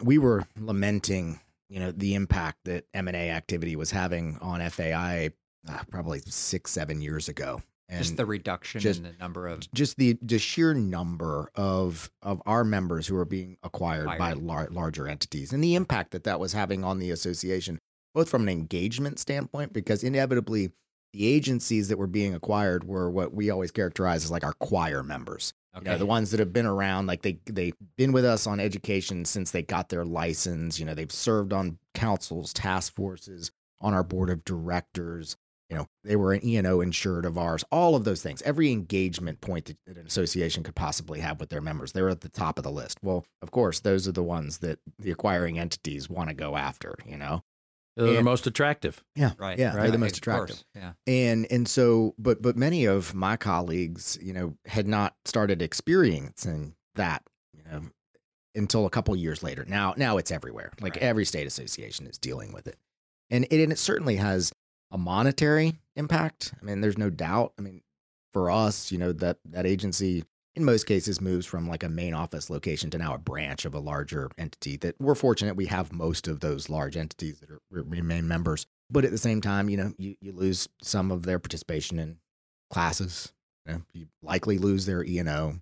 we 0.03 0.19
were 0.19 0.45
lamenting, 0.59 1.41
you 1.69 1.81
know, 1.81 1.91
the 1.91 2.15
impact 2.15 2.59
that 2.65 2.87
M&A 2.95 3.31
activity 3.31 3.77
was 3.77 3.91
having 3.91 4.39
on 4.41 4.69
FAI 4.71 5.31
uh, 5.69 5.79
probably 5.91 6.21
six, 6.21 6.71
seven 6.71 7.01
years 7.01 7.29
ago. 7.29 7.61
Just 7.91 8.17
the 8.17 8.27
reduction 8.27 8.81
just- 8.81 8.99
in 8.99 9.05
the 9.05 9.13
number 9.21 9.47
of 9.47 9.71
just 9.73 9.97
the 9.97 10.19
the 10.21 10.39
sheer 10.39 10.75
number 10.75 11.51
of 11.55 12.11
of 12.23 12.43
our 12.45 12.65
members 12.65 13.07
who 13.07 13.17
are 13.17 13.25
being 13.25 13.57
acquired 13.63 14.07
by 14.19 14.33
lar- 14.33 14.69
larger 14.71 15.07
entities 15.07 15.53
and 15.53 15.63
the 15.63 15.75
impact 15.77 16.11
that 16.11 16.25
that 16.25 16.41
was 16.41 16.53
having 16.53 16.83
on 16.83 16.99
the 16.99 17.11
association 17.11 17.79
both 18.13 18.29
from 18.29 18.43
an 18.43 18.49
engagement 18.49 19.19
standpoint 19.19 19.73
because 19.73 20.03
inevitably 20.03 20.71
the 21.13 21.27
agencies 21.27 21.89
that 21.89 21.97
were 21.99 22.07
being 22.09 22.35
acquired 22.35 22.83
were 22.85 23.11
what 23.11 23.33
we 23.33 23.51
always 23.51 23.71
characterize 23.71 24.25
as 24.25 24.31
like 24.31 24.45
our 24.45 24.53
choir 24.55 25.03
members. 25.03 25.53
You 25.77 25.83
know, 25.83 25.91
okay, 25.93 25.99
the 25.99 26.07
ones 26.07 26.31
that 26.31 26.41
have 26.41 26.53
been 26.53 26.67
around 26.67 27.07
like 27.07 27.23
they 27.23 27.39
they've 27.47 27.77
been 27.97 28.13
with 28.13 28.25
us 28.25 28.47
on 28.47 28.59
education 28.59 29.25
since 29.25 29.51
they 29.51 29.63
got 29.63 29.91
their 29.91 30.05
license. 30.05 30.81
You 30.81 30.87
know 30.87 30.95
they've 30.95 31.13
served 31.13 31.53
on 31.53 31.79
councils 31.95 32.53
task 32.53 32.95
forces 32.97 33.53
on 33.81 33.95
our 33.95 34.03
board 34.03 34.31
of 34.31 34.45
directors 34.45 35.37
you 35.71 35.77
know 35.77 35.87
they 36.05 36.17
were 36.17 36.33
an 36.33 36.45
e&o 36.45 36.81
insured 36.81 37.25
of 37.27 37.37
ours 37.37 37.65
all 37.73 37.97
of 37.97 38.05
those 38.05 38.23
things 38.23 38.41
every 38.43 38.71
engagement 38.71 39.41
point 39.41 39.65
that, 39.67 39.77
that 39.87 39.97
an 39.97 40.07
association 40.07 40.63
could 40.63 40.75
possibly 40.77 41.21
have 41.21 41.41
with 41.41 41.49
their 41.49 41.61
members 41.61 41.93
they're 41.93 42.09
at 42.09 42.21
the 42.21 42.29
top 42.29 42.59
of 42.59 42.63
the 42.65 42.71
list. 42.71 42.99
Well 43.03 43.25
of 43.43 43.51
course 43.51 43.81
those 43.81 44.07
are 44.07 44.13
the 44.13 44.23
ones 44.23 44.59
that 44.59 44.79
the 44.99 45.11
acquiring 45.11 45.59
entities 45.59 46.09
want 46.09 46.29
to 46.29 46.35
go 46.35 46.57
after 46.57 46.95
you 47.05 47.17
know? 47.17 47.43
They're 47.97 48.13
the 48.15 48.23
most 48.23 48.47
attractive. 48.47 49.03
yeah 49.15 49.33
right, 49.39 49.59
yeah 49.59 49.71
they're 49.73 49.83
right, 49.83 49.93
the 49.93 49.99
most 49.99 50.13
of 50.13 50.19
attractive. 50.19 50.57
course, 50.57 50.65
Yeah, 50.75 50.93
and 51.07 51.47
and 51.51 51.67
so 51.67 52.15
but 52.19 52.43
but 52.43 52.55
many 52.57 52.85
of 52.85 53.15
my 53.15 53.37
colleagues 53.39 54.19
you 54.23 54.35
know 54.35 54.55
had 54.67 54.87
not 54.87 55.15
started 55.25 55.63
experiencing 55.63 56.75
that 56.95 57.23
you 57.55 57.63
know 57.65 57.83
until 58.55 58.87
a 58.87 58.91
couple 58.91 59.15
years 59.17 59.43
later. 59.43 59.65
Now 59.67 59.95
now 59.97 60.17
it's 60.19 60.31
everywhere. 60.31 60.73
Like 60.81 60.95
Right. 60.97 61.03
every 61.03 61.25
state 61.25 61.47
association 61.47 62.07
is 62.07 62.19
dealing 62.19 62.53
with 62.53 62.67
it. 62.67 62.77
And 63.31 63.45
it, 63.51 63.63
and 63.63 63.73
it 63.73 63.79
certainly 63.79 64.17
has 64.17 64.53
a 64.91 64.99
monetary 64.99 65.75
impact 65.97 66.55
i 66.61 66.65
mean 66.65 66.81
there's 66.81 66.99
no 66.99 67.11
doubt 67.11 67.53
i 67.59 67.63
mean 67.63 67.83
for 68.33 68.51
us 68.51 68.93
you 68.93 68.99
know 68.99 69.13
that 69.13 69.39
that 69.45 69.67
agency 69.67 70.25
in 70.55 70.65
most 70.65 70.87
cases 70.87 71.21
moves 71.21 71.45
from 71.45 71.69
like 71.69 71.83
a 71.83 71.89
main 71.89 72.15
office 72.15 72.49
location 72.49 72.91
to 72.91 72.99
now 72.99 73.15
a 73.15 73.19
branch 73.19 73.65
of 73.65 73.75
a 73.75 73.79
larger 73.79 74.31
entity 74.39 74.77
that 74.77 74.95
we're 75.01 75.15
fortunate 75.15 75.57
we 75.57 75.67
have 75.67 75.93
most 75.93 76.29
of 76.29 76.41
those 76.41 76.71
large 76.71 76.97
entities 76.97 77.41
that 77.41 77.51
are, 77.51 77.61
remain 77.71 78.27
members 78.27 78.67
but 78.91 79.05
at 79.05 79.11
the 79.11 79.19
same 79.19 79.41
time, 79.41 79.69
you 79.69 79.77
know, 79.77 79.93
you, 79.99 80.17
you 80.21 80.33
lose 80.33 80.69
some 80.83 81.11
of 81.11 81.25
their 81.25 81.39
participation 81.39 81.99
in 81.99 82.19
classes. 82.71 83.33
You, 83.67 83.75
know, 83.75 83.83
you 83.93 84.07
likely 84.23 84.59
lose 84.59 84.87
their 84.87 85.05
E 85.05 85.19
and 85.19 85.29
O. 85.29 85.57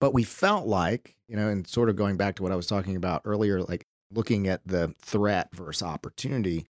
But 0.00 0.12
we 0.12 0.24
felt 0.24 0.66
like, 0.66 1.14
you 1.28 1.36
know, 1.36 1.48
and 1.48 1.66
sort 1.66 1.88
of 1.88 1.96
going 1.96 2.16
back 2.16 2.36
to 2.36 2.42
what 2.42 2.52
I 2.52 2.56
was 2.56 2.66
talking 2.66 2.96
about 2.96 3.22
earlier, 3.24 3.62
like 3.62 3.86
looking 4.10 4.48
at 4.48 4.66
the 4.66 4.94
threat 5.00 5.54
versus 5.54 5.82
opportunity, 5.82 6.66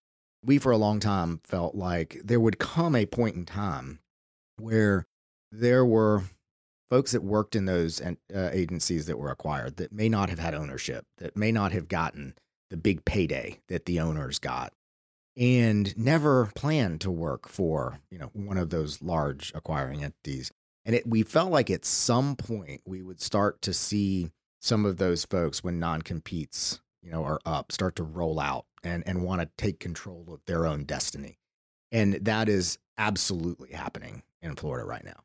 we 0.45 0.59
for 0.59 0.73
a 0.73 0.77
long 0.77 1.01
time 1.01 1.41
felt 1.45 1.75
like 1.75 2.21
there 2.25 2.41
would 2.41 2.59
come 2.59 2.97
a 2.97 3.07
point 3.07 3.37
in 3.37 3.45
time 3.45 4.01
where 4.59 5.07
there 5.53 5.85
were 5.85 6.23
folks 6.91 7.13
that 7.13 7.23
worked 7.23 7.55
in 7.55 7.67
those 7.67 8.01
uh, 8.01 8.15
agencies 8.53 9.07
that 9.07 9.19
were 9.19 9.31
acquired 9.31 9.77
that 9.77 9.93
may 9.93 10.09
not 10.09 10.29
have 10.29 10.39
had 10.39 10.55
ownership, 10.55 11.07
that 11.19 11.37
may 11.37 11.53
not 11.53 11.73
have 11.73 11.89
gotten 11.89 12.35
the 12.71 12.77
big 12.77 13.05
payday 13.05 13.61
that 13.69 13.85
the 13.85 14.01
owners 14.01 14.39
got 14.39 14.73
and 15.37 15.97
never 15.97 16.51
planned 16.55 17.01
to 17.01 17.11
work 17.11 17.49
for 17.49 17.99
you 18.11 18.19
know 18.19 18.31
one 18.33 18.59
of 18.59 18.71
those 18.71 19.03
large 19.03 19.53
acquiring 19.55 20.05
entities. 20.05 20.53
And 20.85 20.95
it 20.95 21.07
we 21.07 21.23
felt 21.23 21.51
like 21.51 21.71
at 21.71 21.85
some 21.85 22.37
point 22.37 22.83
we 22.85 23.03
would 23.03 23.21
start 23.21 23.61
to 23.63 23.73
see 23.73 24.31
some 24.61 24.85
of 24.85 24.99
those 24.99 25.25
folks 25.25 25.65
when 25.65 25.79
non-competes 25.79 26.81
you 27.03 27.11
know 27.11 27.25
are 27.25 27.41
up 27.45 27.73
start 27.73 27.97
to 27.97 28.03
roll 28.03 28.39
out 28.41 28.67
and 28.85 29.03
and 29.07 29.23
want 29.23 29.41
to 29.41 29.49
take 29.57 29.81
control 29.81 30.25
of 30.33 30.41
their 30.47 30.67
own 30.67 30.85
destiny 30.85 31.39
and 31.93 32.15
that 32.15 32.49
is 32.49 32.79
absolutely 32.99 33.73
happening 33.73 34.23
in 34.43 34.55
Florida 34.57 34.85
right 34.87 35.05
now 35.05 35.21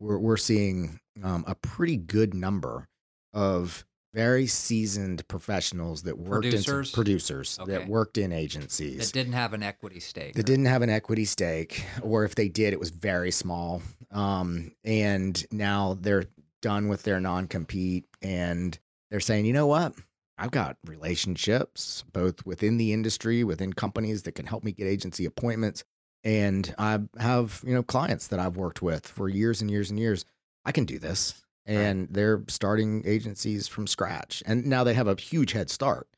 we're 0.00 0.18
we're 0.18 0.36
seeing 0.36 0.98
um, 1.22 1.44
a 1.46 1.54
pretty 1.54 1.96
good 1.96 2.34
number 2.34 2.88
of 3.32 3.84
very 4.12 4.46
seasoned 4.48 5.26
professionals 5.28 6.02
that 6.02 6.18
worked 6.18 6.42
Producers? 6.42 6.88
in 6.88 6.94
producers 6.94 7.58
Okay. 7.60 7.72
that 7.72 7.86
worked 7.88 8.18
in 8.18 8.32
agencies 8.32 8.98
that 8.98 9.12
didn't 9.12 9.34
have 9.34 9.52
an 9.52 9.62
equity 9.62 10.00
stake. 10.00 10.34
that 10.34 10.40
or- 10.40 10.42
didn't 10.42 10.64
have 10.64 10.82
an 10.82 10.90
equity 10.90 11.24
stake, 11.24 11.84
or 12.02 12.24
if 12.24 12.34
they 12.34 12.48
did, 12.48 12.72
it 12.72 12.80
was 12.80 12.90
very 12.90 13.30
small. 13.30 13.82
Um, 14.10 14.72
and 14.82 15.44
now 15.52 15.96
they're 16.00 16.24
done 16.60 16.88
with 16.88 17.04
their 17.04 17.20
non 17.20 17.46
compete 17.46 18.04
and 18.20 18.76
they're 19.12 19.20
saying, 19.20 19.44
you 19.44 19.52
know 19.52 19.68
what? 19.68 19.94
I've 20.40 20.50
got 20.50 20.78
relationships 20.86 22.04
both 22.12 22.44
within 22.46 22.76
the 22.78 22.92
industry, 22.92 23.44
within 23.44 23.72
companies 23.72 24.22
that 24.22 24.32
can 24.32 24.46
help 24.46 24.64
me 24.64 24.72
get 24.72 24.86
agency 24.86 25.24
appointments. 25.26 25.84
And 26.24 26.74
I 26.78 27.00
have, 27.18 27.62
you 27.66 27.74
know, 27.74 27.82
clients 27.82 28.26
that 28.28 28.38
I've 28.40 28.56
worked 28.56 28.82
with 28.82 29.06
for 29.06 29.28
years 29.28 29.60
and 29.60 29.70
years 29.70 29.90
and 29.90 29.98
years. 29.98 30.24
I 30.64 30.72
can 30.72 30.84
do 30.84 30.98
this. 30.98 31.42
And 31.66 32.08
they're 32.10 32.42
starting 32.48 33.02
agencies 33.06 33.68
from 33.68 33.86
scratch. 33.86 34.42
And 34.46 34.66
now 34.66 34.82
they 34.82 34.94
have 34.94 35.06
a 35.06 35.14
huge 35.20 35.52
head 35.52 35.70
start 35.70 36.08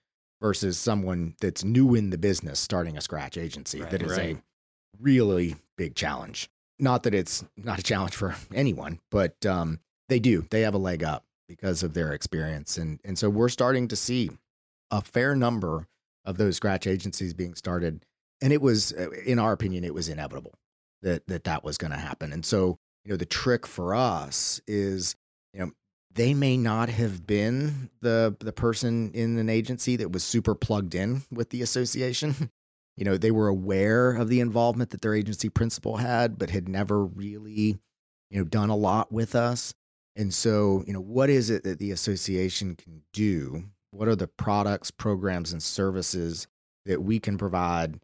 versus 0.41 0.79
someone 0.79 1.35
that's 1.41 1.63
new 1.65 1.95
in 1.95 2.11
the 2.11 2.19
business 2.19 2.59
starting 2.59 2.97
a 2.97 3.01
scratch 3.01 3.37
agency 3.37 3.81
Right. 3.81 3.91
that 3.91 4.03
is 4.03 4.11
Right. 4.13 4.37
a 4.37 4.43
really 5.01 5.57
big 5.77 5.95
challenge. 5.95 6.49
Not 6.79 7.03
that 7.05 7.15
it's 7.15 7.45
not 7.57 7.79
a 7.79 7.83
challenge 7.83 8.15
for 8.15 8.35
anyone, 8.55 9.01
but 9.11 9.45
um, 9.47 9.81
they 10.09 10.19
do. 10.19 10.47
They 10.51 10.63
have 10.63 10.75
a 10.75 10.79
leg 10.79 11.03
up 11.05 11.25
because 11.53 11.83
of 11.83 11.93
their 11.93 12.13
experience. 12.13 12.79
And, 12.79 12.99
and 13.05 13.19
so 13.19 13.29
we're 13.29 13.51
starting 13.51 13.89
to 13.89 13.97
see 13.97 14.31
a 14.91 15.03
fair 15.03 15.37
number 15.37 15.87
of 16.25 16.39
those 16.39 16.57
scratch 16.57 16.87
agencies 16.87 17.35
being 17.35 17.55
started. 17.55 18.07
And 18.41 18.55
it 18.55 18.63
was, 18.63 18.93
uh, 18.95 19.11
in 19.27 19.39
our 19.39 19.53
opinion, 19.53 19.85
it 19.85 19.93
was 19.93 20.09
inevitable 20.09 20.55
that 21.03 21.27
that, 21.27 21.45
that 21.45 21.63
was 21.63 21.77
going 21.77 21.91
to 21.91 21.99
happen. 21.99 22.33
And 22.33 22.45
so, 22.45 22.79
you 23.05 23.11
know, 23.11 23.17
the 23.17 23.27
trick 23.27 23.67
for 23.67 23.95
us 23.95 24.63
is, 24.67 25.15
you 25.53 25.61
know, 25.61 25.73
they 26.15 26.33
may 26.33 26.57
not 26.57 26.89
have 26.89 27.27
been 27.27 27.91
the 28.01 28.35
the 28.41 28.53
person 28.53 29.13
in 29.13 29.39
an 29.39 29.49
agency 29.49 29.97
that 29.97 30.13
was 30.13 30.25
super 30.25 30.55
plugged 30.55 30.95
in 30.95 31.23
with 31.31 31.51
the 31.51 31.63
association. 31.63 32.51
You 32.99 33.07
know, 33.07 33.17
they 33.17 33.31
were 33.31 33.49
aware 33.49 34.13
of 34.13 34.29
the 34.29 34.41
involvement 34.41 34.91
that 34.91 35.01
their 35.01 35.15
agency 35.15 35.49
principal 35.49 35.97
had, 35.97 36.39
but 36.39 36.51
had 36.51 36.69
never 36.69 37.03
really, 37.03 37.81
you 38.29 38.39
know, 38.39 38.45
done 38.45 38.69
a 38.69 38.77
lot 38.77 39.11
with 39.11 39.35
us. 39.35 39.73
And 40.17 40.33
so, 40.33 40.85
you 40.87 40.93
know, 40.93 41.01
what 41.01 41.31
is 41.31 41.51
it 41.51 41.65
that 41.65 41.79
the 41.79 41.91
association 41.91 42.77
can 42.77 43.03
do? 43.13 43.65
What 43.93 44.09
are 44.09 44.17
the 44.17 44.29
products, 44.29 44.91
programs, 44.91 45.53
and 45.53 45.63
services 45.63 46.47
that 46.87 47.03
we 47.03 47.19
can 47.21 47.39
provide 47.39 48.01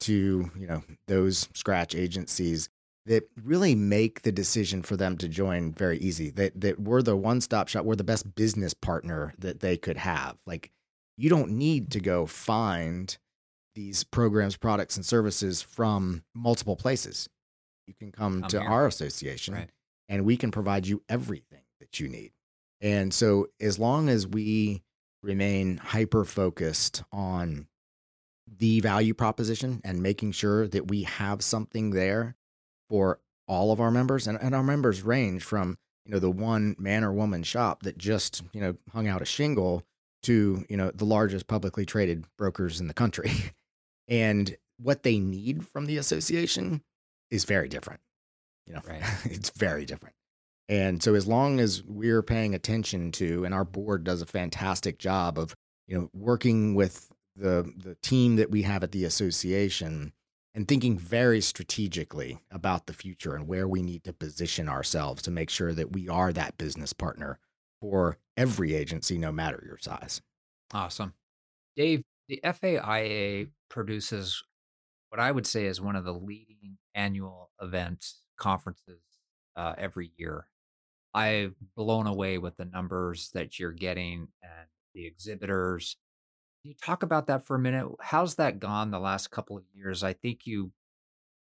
to, 0.00 0.50
you 0.58 0.66
know, 0.66 0.82
those 1.06 1.48
scratch 1.54 1.94
agencies 1.94 2.68
that 3.06 3.28
really 3.42 3.74
make 3.74 4.22
the 4.22 4.32
decision 4.32 4.82
for 4.82 4.96
them 4.96 5.16
to 5.18 5.28
join 5.28 5.72
very 5.72 5.98
easy. 5.98 6.30
That 6.30 6.60
that 6.60 6.80
we're 6.80 7.02
the 7.02 7.16
one-stop 7.16 7.68
shop, 7.68 7.84
we're 7.84 7.96
the 7.96 8.04
best 8.04 8.34
business 8.34 8.74
partner 8.74 9.34
that 9.38 9.60
they 9.60 9.76
could 9.76 9.96
have. 9.96 10.36
Like 10.46 10.70
you 11.16 11.28
don't 11.28 11.50
need 11.50 11.90
to 11.92 12.00
go 12.00 12.26
find 12.26 13.16
these 13.74 14.04
programs, 14.04 14.56
products, 14.56 14.96
and 14.96 15.04
services 15.04 15.62
from 15.62 16.22
multiple 16.34 16.76
places. 16.76 17.28
You 17.86 17.94
can 17.94 18.12
come 18.12 18.42
Come 18.42 18.48
to 18.50 18.60
here. 18.60 18.68
our 18.68 18.86
association 18.86 19.54
Right. 19.54 19.70
And 20.12 20.26
we 20.26 20.36
can 20.36 20.50
provide 20.50 20.86
you 20.86 21.02
everything 21.08 21.62
that 21.80 21.98
you 21.98 22.06
need. 22.06 22.32
And 22.82 23.14
so, 23.14 23.46
as 23.58 23.78
long 23.78 24.10
as 24.10 24.26
we 24.26 24.82
remain 25.22 25.78
hyper 25.78 26.24
focused 26.24 27.02
on 27.10 27.66
the 28.58 28.80
value 28.80 29.14
proposition 29.14 29.80
and 29.84 30.02
making 30.02 30.32
sure 30.32 30.68
that 30.68 30.88
we 30.88 31.04
have 31.04 31.42
something 31.42 31.90
there 31.90 32.36
for 32.90 33.20
all 33.48 33.72
of 33.72 33.80
our 33.80 33.90
members, 33.90 34.26
and, 34.26 34.38
and 34.40 34.54
our 34.54 34.62
members 34.62 35.02
range 35.02 35.42
from 35.42 35.78
you 36.04 36.12
know 36.12 36.18
the 36.18 36.30
one 36.30 36.76
man 36.78 37.04
or 37.04 37.12
woman 37.12 37.42
shop 37.42 37.82
that 37.84 37.96
just 37.96 38.42
you 38.52 38.60
know 38.60 38.76
hung 38.92 39.08
out 39.08 39.22
a 39.22 39.24
shingle 39.26 39.82
to 40.24 40.66
you 40.68 40.76
know 40.76 40.90
the 40.90 41.06
largest 41.06 41.46
publicly 41.46 41.86
traded 41.86 42.26
brokers 42.36 42.80
in 42.80 42.86
the 42.86 42.94
country, 42.94 43.32
and 44.08 44.58
what 44.76 45.04
they 45.04 45.18
need 45.18 45.66
from 45.68 45.86
the 45.86 45.96
association 45.96 46.82
is 47.30 47.44
very 47.46 47.68
different. 47.68 48.00
You 48.66 48.74
know, 48.74 48.80
Right. 48.86 49.02
it's 49.24 49.50
very 49.50 49.84
different. 49.84 50.14
And 50.68 51.02
so 51.02 51.14
as 51.14 51.26
long 51.26 51.60
as 51.60 51.82
we're 51.82 52.22
paying 52.22 52.54
attention 52.54 53.12
to 53.12 53.44
and 53.44 53.52
our 53.52 53.64
board 53.64 54.04
does 54.04 54.22
a 54.22 54.26
fantastic 54.26 54.98
job 54.98 55.38
of, 55.38 55.54
you 55.86 55.98
know, 55.98 56.10
working 56.14 56.74
with 56.74 57.10
the 57.36 57.72
the 57.76 57.96
team 58.02 58.36
that 58.36 58.50
we 58.50 58.62
have 58.62 58.82
at 58.82 58.92
the 58.92 59.04
association 59.04 60.12
and 60.54 60.68
thinking 60.68 60.98
very 60.98 61.40
strategically 61.40 62.40
about 62.50 62.86
the 62.86 62.92
future 62.92 63.34
and 63.34 63.48
where 63.48 63.66
we 63.66 63.82
need 63.82 64.04
to 64.04 64.12
position 64.12 64.68
ourselves 64.68 65.22
to 65.22 65.30
make 65.30 65.50
sure 65.50 65.72
that 65.72 65.92
we 65.92 66.08
are 66.08 66.32
that 66.32 66.58
business 66.58 66.92
partner 66.92 67.38
for 67.80 68.18
every 68.36 68.74
agency 68.74 69.18
no 69.18 69.32
matter 69.32 69.62
your 69.66 69.78
size. 69.78 70.20
Awesome. 70.72 71.14
Dave, 71.76 72.02
the 72.28 72.40
FAIA 72.44 73.48
produces 73.68 74.42
what 75.08 75.20
I 75.20 75.30
would 75.30 75.46
say 75.46 75.66
is 75.66 75.80
one 75.80 75.96
of 75.96 76.04
the 76.04 76.14
leading 76.14 76.78
annual 76.94 77.50
events, 77.60 78.21
conferences 78.42 79.00
uh, 79.56 79.74
every 79.78 80.10
year. 80.16 80.46
I've 81.14 81.54
blown 81.76 82.06
away 82.06 82.38
with 82.38 82.56
the 82.56 82.64
numbers 82.64 83.30
that 83.34 83.58
you're 83.58 83.72
getting 83.72 84.28
and 84.42 84.68
the 84.94 85.06
exhibitors. 85.06 85.96
Can 86.62 86.70
you 86.70 86.76
talk 86.82 87.02
about 87.02 87.26
that 87.28 87.46
for 87.46 87.54
a 87.54 87.58
minute? 87.58 87.86
How's 88.00 88.34
that 88.36 88.58
gone 88.58 88.90
the 88.90 88.98
last 88.98 89.30
couple 89.30 89.56
of 89.56 89.64
years? 89.74 90.02
I 90.02 90.12
think 90.14 90.46
you 90.46 90.72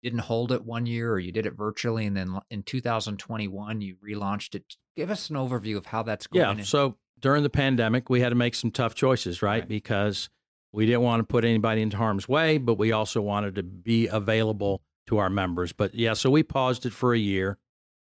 didn't 0.03 0.19
hold 0.19 0.51
it 0.51 0.63
one 0.63 0.85
year 0.85 1.11
or 1.11 1.19
you 1.19 1.31
did 1.31 1.45
it 1.45 1.57
virtually. 1.57 2.05
And 2.05 2.15
then 2.15 2.39
in 2.49 2.63
2021, 2.63 3.81
you 3.81 3.95
relaunched 4.07 4.55
it. 4.55 4.75
Give 4.95 5.09
us 5.09 5.29
an 5.29 5.35
overview 5.35 5.77
of 5.77 5.87
how 5.87 6.03
that's 6.03 6.27
going. 6.27 6.59
Yeah. 6.59 6.63
So 6.63 6.97
during 7.19 7.43
the 7.43 7.49
pandemic, 7.49 8.09
we 8.09 8.21
had 8.21 8.29
to 8.29 8.35
make 8.35 8.55
some 8.55 8.71
tough 8.71 8.93
choices, 8.93 9.41
right? 9.41 9.61
Right. 9.61 9.67
Because 9.67 10.29
we 10.71 10.85
didn't 10.85 11.01
want 11.01 11.21
to 11.21 11.23
put 11.23 11.43
anybody 11.43 11.81
into 11.81 11.97
harm's 11.97 12.29
way, 12.29 12.59
but 12.59 12.77
we 12.77 12.91
also 12.91 13.21
wanted 13.21 13.55
to 13.55 13.63
be 13.63 14.07
available 14.07 14.83
to 15.07 15.17
our 15.17 15.29
members. 15.29 15.73
But 15.73 15.95
yeah, 15.95 16.13
so 16.13 16.29
we 16.29 16.43
paused 16.43 16.85
it 16.85 16.93
for 16.93 17.13
a 17.13 17.17
year 17.17 17.57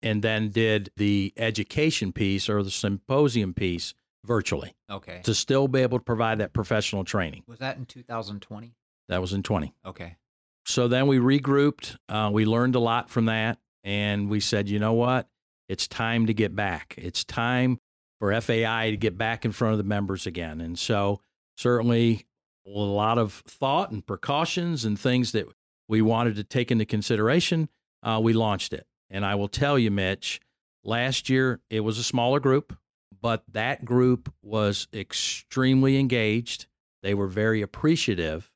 and 0.03 0.23
then 0.23 0.51
did 0.51 0.91
the 0.97 1.33
education 1.37 2.13
piece 2.13 2.49
or 2.49 2.63
the 2.63 2.71
symposium 2.71 3.55
piece 3.55 3.95
virtually 4.25 4.75
okay. 4.91 5.21
to 5.25 5.35
still 5.35 5.69
be 5.69 5.81
able 5.81 5.99
to 5.99 6.05
provide 6.05 6.39
that 6.39 6.53
professional 6.53 7.05
training. 7.05 7.43
Was 7.47 7.61
that 7.61 7.77
in 7.77 7.87
2020? 7.87 8.75
That 9.09 9.21
was 9.21 9.33
in 9.33 9.43
20. 9.43 9.75
Okay. 9.85 10.17
So 10.65 10.89
then 10.89 11.07
we 11.07 11.19
regrouped. 11.19 11.97
Uh, 12.09 12.31
we 12.33 12.45
learned 12.45 12.75
a 12.75 12.81
lot 12.81 13.09
from 13.09 13.27
that. 13.27 13.59
And 13.85 14.29
we 14.29 14.41
said, 14.41 14.69
you 14.69 14.81
know 14.81 14.95
what? 14.95 15.29
It's 15.69 15.87
time 15.87 16.27
to 16.27 16.35
get 16.35 16.57
back. 16.57 16.95
It's 16.99 17.25
time 17.25 17.79
for 18.19 18.39
FAI 18.41 18.91
to 18.91 18.97
get 18.97 19.17
back 19.17 19.45
in 19.45 19.53
front 19.53 19.73
of 19.73 19.79
the 19.79 19.85
members 19.85 20.27
again. 20.27 20.61
And 20.61 20.79
so, 20.79 21.21
certainly, 21.57 22.27
a 22.67 22.71
lot 22.71 23.19
of 23.19 23.45
thought 23.47 23.93
and 23.93 24.05
precautions 24.05 24.85
and 24.85 24.99
things 24.99 25.33
that 25.33 25.47
we 25.89 26.03
wanted 26.03 26.37
to 26.37 26.45
take 26.45 26.71
into 26.71 26.85
consideration, 26.85 27.69
uh, 28.03 28.21
we 28.23 28.33
launched 28.33 28.73
it. 28.73 28.87
And 29.11 29.25
I 29.25 29.35
will 29.35 29.49
tell 29.49 29.79
you, 29.79 29.91
Mitch, 29.91 30.41
last 30.85 31.29
year 31.29 31.61
it 31.71 31.81
was 31.81 31.99
a 31.99 32.03
smaller 32.03 32.41
group, 32.41 32.77
but 33.21 33.45
that 33.53 33.85
group 33.85 34.33
was 34.43 34.89
extremely 34.93 35.99
engaged. 35.99 36.67
They 37.03 37.15
were 37.15 37.29
very 37.29 37.63
appreciative. 37.63 38.51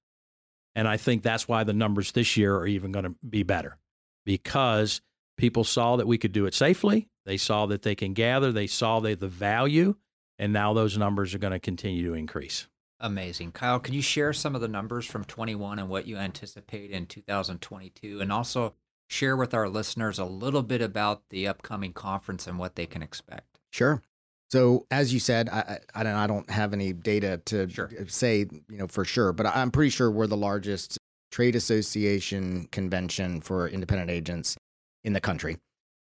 And 0.75 0.87
I 0.87 0.97
think 0.97 1.23
that's 1.23 1.49
why 1.49 1.65
the 1.65 1.73
numbers 1.73 2.13
this 2.13 2.37
year 2.37 2.57
are 2.57 2.67
even 2.67 2.93
going 2.93 3.05
to 3.05 3.15
be 3.29 3.43
better 3.43 3.79
because 4.25 5.01
people 5.37 5.65
saw 5.65 5.97
that 5.97 6.07
we 6.07 6.19
could 6.19 6.33
do 6.33 6.47
it 6.47 6.55
safely. 6.55 7.09
They 7.27 7.37
saw 7.37 7.67
that 7.67 7.83
they 7.83 7.95
can 7.95 8.13
gather, 8.13 8.53
they 8.53 8.67
saw 8.67 9.01
the, 9.01 9.15
the 9.15 9.29
value, 9.29 9.97
and 10.39 10.53
now 10.53 10.73
those 10.73 10.97
numbers 10.97 11.35
are 11.35 11.39
going 11.39 11.53
to 11.53 11.59
continue 11.59 12.07
to 12.07 12.15
increase. 12.15 12.67
Amazing. 13.01 13.53
Kyle, 13.53 13.81
can 13.81 13.95
you 13.95 14.03
share 14.03 14.33
some 14.33 14.55
of 14.55 14.61
the 14.61 14.69
numbers 14.69 15.07
from 15.07 15.25
21 15.25 15.79
and 15.79 15.89
what 15.89 16.07
you 16.07 16.17
anticipate 16.19 16.91
in 16.91 17.07
2022? 17.07 18.21
And 18.21 18.31
also 18.31 18.75
share 19.09 19.37
with 19.37 19.55
our 19.55 19.69
listeners 19.69 20.19
a 20.19 20.25
little 20.25 20.63
bit 20.63 20.83
about 20.83 21.23
the 21.31 21.49
upcoming 21.49 21.93
conference 21.93 22.47
and 22.47 22.59
what 22.59 22.77
they 22.77 22.87
can 22.87 23.03
expect. 23.03 23.59
Sure. 23.73 24.03
So 24.51 24.87
as 24.91 25.15
you 25.15 25.21
said, 25.21 25.49
I, 25.49 25.79
I, 25.95 26.03
don't- 26.03 26.15
I 26.17 26.27
don't 26.27 26.51
have 26.51 26.73
any 26.73 26.93
data 26.93 27.41
to 27.47 27.69
Sure. 27.71 27.91
say, 28.09 28.41
you 28.69 28.79
know, 28.79 28.87
for 28.87 29.05
sure, 29.05 29.33
but 29.33 29.47
I'm 29.47 29.71
pretty 29.71 29.91
sure 29.91 30.11
we're 30.11 30.27
the 30.27 30.37
largest 30.37 30.99
trade 31.31 31.55
association 31.57 32.67
convention 32.73 33.41
for 33.41 33.69
independent 33.69 34.11
agents 34.11 34.57
in 35.05 35.13
the 35.13 35.21
country. 35.21 35.57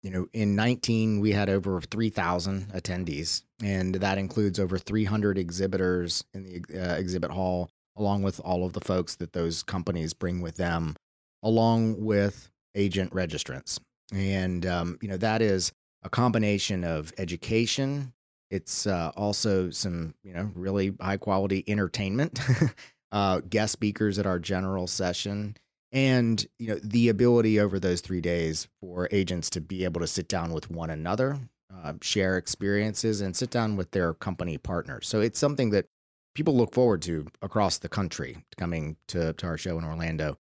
You 0.05 0.11
know, 0.11 0.27
in 0.35 0.55
19, 0.55 1.21
we 1.21 1.33
had 1.33 1.49
over 1.49 1.81
3,000 1.81 2.75
attendees, 2.75 3.43
and 3.63 3.95
that 3.95 4.19
includes 4.19 4.61
over 4.61 4.77
300 4.77 5.39
exhibitors 5.39 6.23
in 6.35 6.45
the 6.45 6.63
uh, 6.79 6.97
exhibit 6.97 7.31
hall, 7.31 7.71
along 7.97 8.23
with 8.23 8.39
all 8.41 8.67
of 8.67 8.75
the 8.75 8.83
folks 8.83 9.17
that 9.17 9.33
those 9.33 9.63
companies 9.63 10.13
bring 10.13 10.43
with 10.43 10.57
them, 10.57 10.95
along 11.43 12.05
with 12.05 12.51
agent 12.75 13.15
registrants. 13.15 13.81
And, 14.13 14.67
um, 14.67 14.99
you 15.01 15.09
know, 15.09 15.17
that 15.17 15.41
is 15.41 15.73
a 16.03 16.11
combination 16.11 16.85
of 16.85 17.11
education. 17.17 18.13
It's 18.51 18.87
uh, 18.87 19.11
also 19.17 19.71
some, 19.71 20.13
you 20.23 20.35
know, 20.35 20.51
really 20.55 20.93
high 21.01 21.17
quality 21.17 21.65
entertainment, 21.67 22.41
uh, 23.13 23.41
guest 23.49 23.73
speakers 23.73 24.19
at 24.19 24.27
our 24.27 24.39
general 24.39 24.87
session, 24.87 25.57
and 25.95 26.45
you 26.59 26.69
know 26.69 26.79
the 26.83 27.09
ability 27.09 27.59
over 27.61 27.79
those 27.79 28.01
three 28.03 28.21
days 28.21 28.67
for 28.81 29.09
agents 29.13 29.49
to 29.51 29.61
be 29.61 29.85
able 29.85 30.01
to 30.01 30.07
sit 30.09 30.29
down 30.29 30.53
with 30.53 30.71
one 30.71 30.91
another, 30.91 31.39
uh, 31.73 31.95
share 32.03 32.37
experiences, 32.37 33.21
and 33.21 33.35
sit 33.35 33.49
down 33.51 33.77
with 33.77 33.93
their 33.93 34.13
company 34.13 34.59
partners. 34.59 35.09
So 35.09 35.21
it's 35.21 35.39
something 35.39 35.71
that 35.71 35.87
people 36.35 36.57
look 36.57 36.75
forward 36.75 37.01
to 37.03 37.27
across 37.41 37.79
the 37.79 37.89
country 37.89 38.45
coming 38.59 38.97
to, 39.07 39.33
to 39.35 39.47
our 39.47 39.57
show 39.57 39.79
in 39.79 39.85
Orlando. 39.85 40.37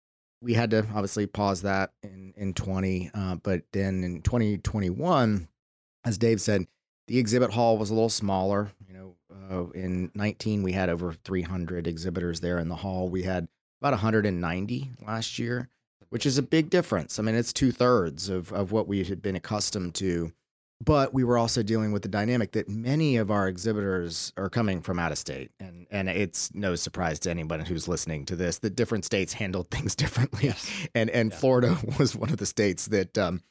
We 0.42 0.52
had 0.52 0.70
to 0.70 0.80
obviously 0.94 1.26
pause 1.26 1.62
that 1.62 1.92
in 2.02 2.34
in 2.36 2.52
20, 2.52 3.10
uh, 3.14 3.36
but 3.36 3.62
then 3.72 4.04
in 4.04 4.20
2021, 4.20 5.48
as 6.04 6.18
Dave 6.18 6.42
said, 6.42 6.66
the 7.08 7.18
exhibit 7.18 7.50
hall 7.50 7.78
was 7.78 7.88
a 7.88 7.94
little 7.94 8.10
smaller. 8.10 8.70
You 8.86 8.94
know, 8.94 9.14
uh, 9.50 9.70
in 9.70 10.10
19 10.14 10.62
we 10.62 10.72
had 10.72 10.90
over 10.90 11.14
300 11.14 11.86
exhibitors 11.86 12.40
there 12.40 12.58
in 12.58 12.68
the 12.68 12.76
hall. 12.76 13.08
We 13.08 13.22
had 13.22 13.48
about 13.80 13.92
190 13.92 14.90
last 15.06 15.38
year, 15.38 15.68
which 16.10 16.26
is 16.26 16.38
a 16.38 16.42
big 16.42 16.70
difference. 16.70 17.18
I 17.18 17.22
mean, 17.22 17.34
it's 17.34 17.52
two 17.52 17.72
thirds 17.72 18.28
of 18.28 18.52
of 18.52 18.72
what 18.72 18.88
we 18.88 19.04
had 19.04 19.22
been 19.22 19.36
accustomed 19.36 19.94
to 19.96 20.32
but 20.80 21.12
we 21.12 21.24
were 21.24 21.36
also 21.36 21.60
dealing 21.60 21.90
with 21.90 22.02
the 22.02 22.08
dynamic 22.08 22.52
that 22.52 22.68
many 22.68 23.16
of 23.16 23.32
our 23.32 23.48
exhibitors 23.48 24.32
are 24.36 24.48
coming 24.48 24.80
from 24.80 24.96
out 25.00 25.10
of 25.10 25.18
state 25.18 25.50
and 25.58 25.88
and 25.90 26.08
it's 26.08 26.54
no 26.54 26.76
surprise 26.76 27.18
to 27.18 27.28
anyone 27.28 27.58
who's 27.58 27.88
listening 27.88 28.24
to 28.24 28.36
this 28.36 28.58
that 28.58 28.76
different 28.76 29.04
states 29.04 29.32
handled 29.32 29.68
things 29.72 29.96
differently 29.96 30.44
Yes. 30.44 30.70
and 30.94 31.10
and 31.10 31.32
Yeah. 31.32 31.36
Florida 31.38 31.78
was 31.98 32.14
one 32.14 32.30
of 32.30 32.36
the 32.36 32.46
states 32.46 32.86
that 32.86 33.18
um 33.18 33.42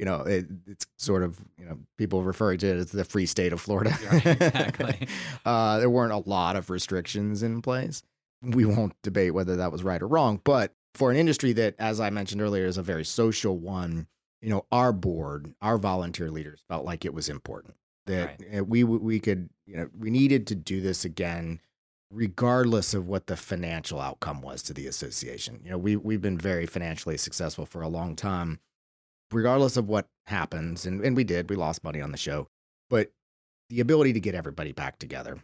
you 0.00 0.04
know 0.04 0.22
it, 0.22 0.46
it's 0.66 0.84
sort 0.98 1.22
of 1.22 1.38
you 1.56 1.64
know 1.66 1.78
people 1.98 2.24
referring 2.24 2.58
to 2.58 2.66
it 2.66 2.76
as 2.78 2.90
the 2.90 3.04
free 3.04 3.26
state 3.26 3.52
of 3.52 3.60
Florida 3.60 3.90
exactly. 4.10 5.06
uh 5.44 5.78
there 5.78 5.88
weren't 5.90 6.12
a 6.12 6.28
lot 6.28 6.56
of 6.56 6.68
restrictions 6.68 7.44
in 7.44 7.62
place 7.62 8.02
we 8.42 8.64
won't 8.64 8.94
debate 9.02 9.34
whether 9.34 9.56
that 9.56 9.72
was 9.72 9.82
right 9.82 10.02
or 10.02 10.08
wrong 10.08 10.40
but 10.44 10.74
for 10.94 11.10
an 11.10 11.16
industry 11.16 11.52
that 11.52 11.74
as 11.78 12.00
I 12.00 12.10
mentioned 12.10 12.42
earlier 12.42 12.66
is 12.66 12.76
a 12.76 12.82
very 12.82 13.04
social 13.04 13.56
one 13.56 14.06
you 14.42 14.50
know, 14.50 14.66
our 14.72 14.92
board, 14.92 15.54
our 15.62 15.78
volunteer 15.78 16.30
leaders 16.30 16.64
felt 16.68 16.84
like 16.84 17.04
it 17.04 17.14
was 17.14 17.28
important 17.28 17.76
that 18.06 18.40
uh, 18.54 18.64
we 18.64 18.82
we 18.82 19.20
could, 19.20 19.48
you 19.66 19.76
know, 19.76 19.88
we 19.96 20.10
needed 20.10 20.48
to 20.48 20.56
do 20.56 20.80
this 20.80 21.04
again, 21.04 21.60
regardless 22.10 22.92
of 22.92 23.06
what 23.06 23.28
the 23.28 23.36
financial 23.36 24.00
outcome 24.00 24.42
was 24.42 24.62
to 24.64 24.74
the 24.74 24.88
association. 24.88 25.60
You 25.64 25.70
know, 25.70 25.78
we 25.78 25.94
we've 25.94 26.20
been 26.20 26.36
very 26.36 26.66
financially 26.66 27.16
successful 27.16 27.64
for 27.64 27.82
a 27.82 27.88
long 27.88 28.16
time, 28.16 28.58
regardless 29.30 29.76
of 29.76 29.88
what 29.88 30.08
happens, 30.26 30.84
and 30.84 31.00
and 31.04 31.16
we 31.16 31.22
did, 31.22 31.48
we 31.48 31.56
lost 31.56 31.84
money 31.84 32.00
on 32.00 32.10
the 32.10 32.18
show, 32.18 32.48
but 32.90 33.12
the 33.70 33.78
ability 33.78 34.12
to 34.12 34.20
get 34.20 34.34
everybody 34.34 34.72
back 34.72 34.98
together 34.98 35.38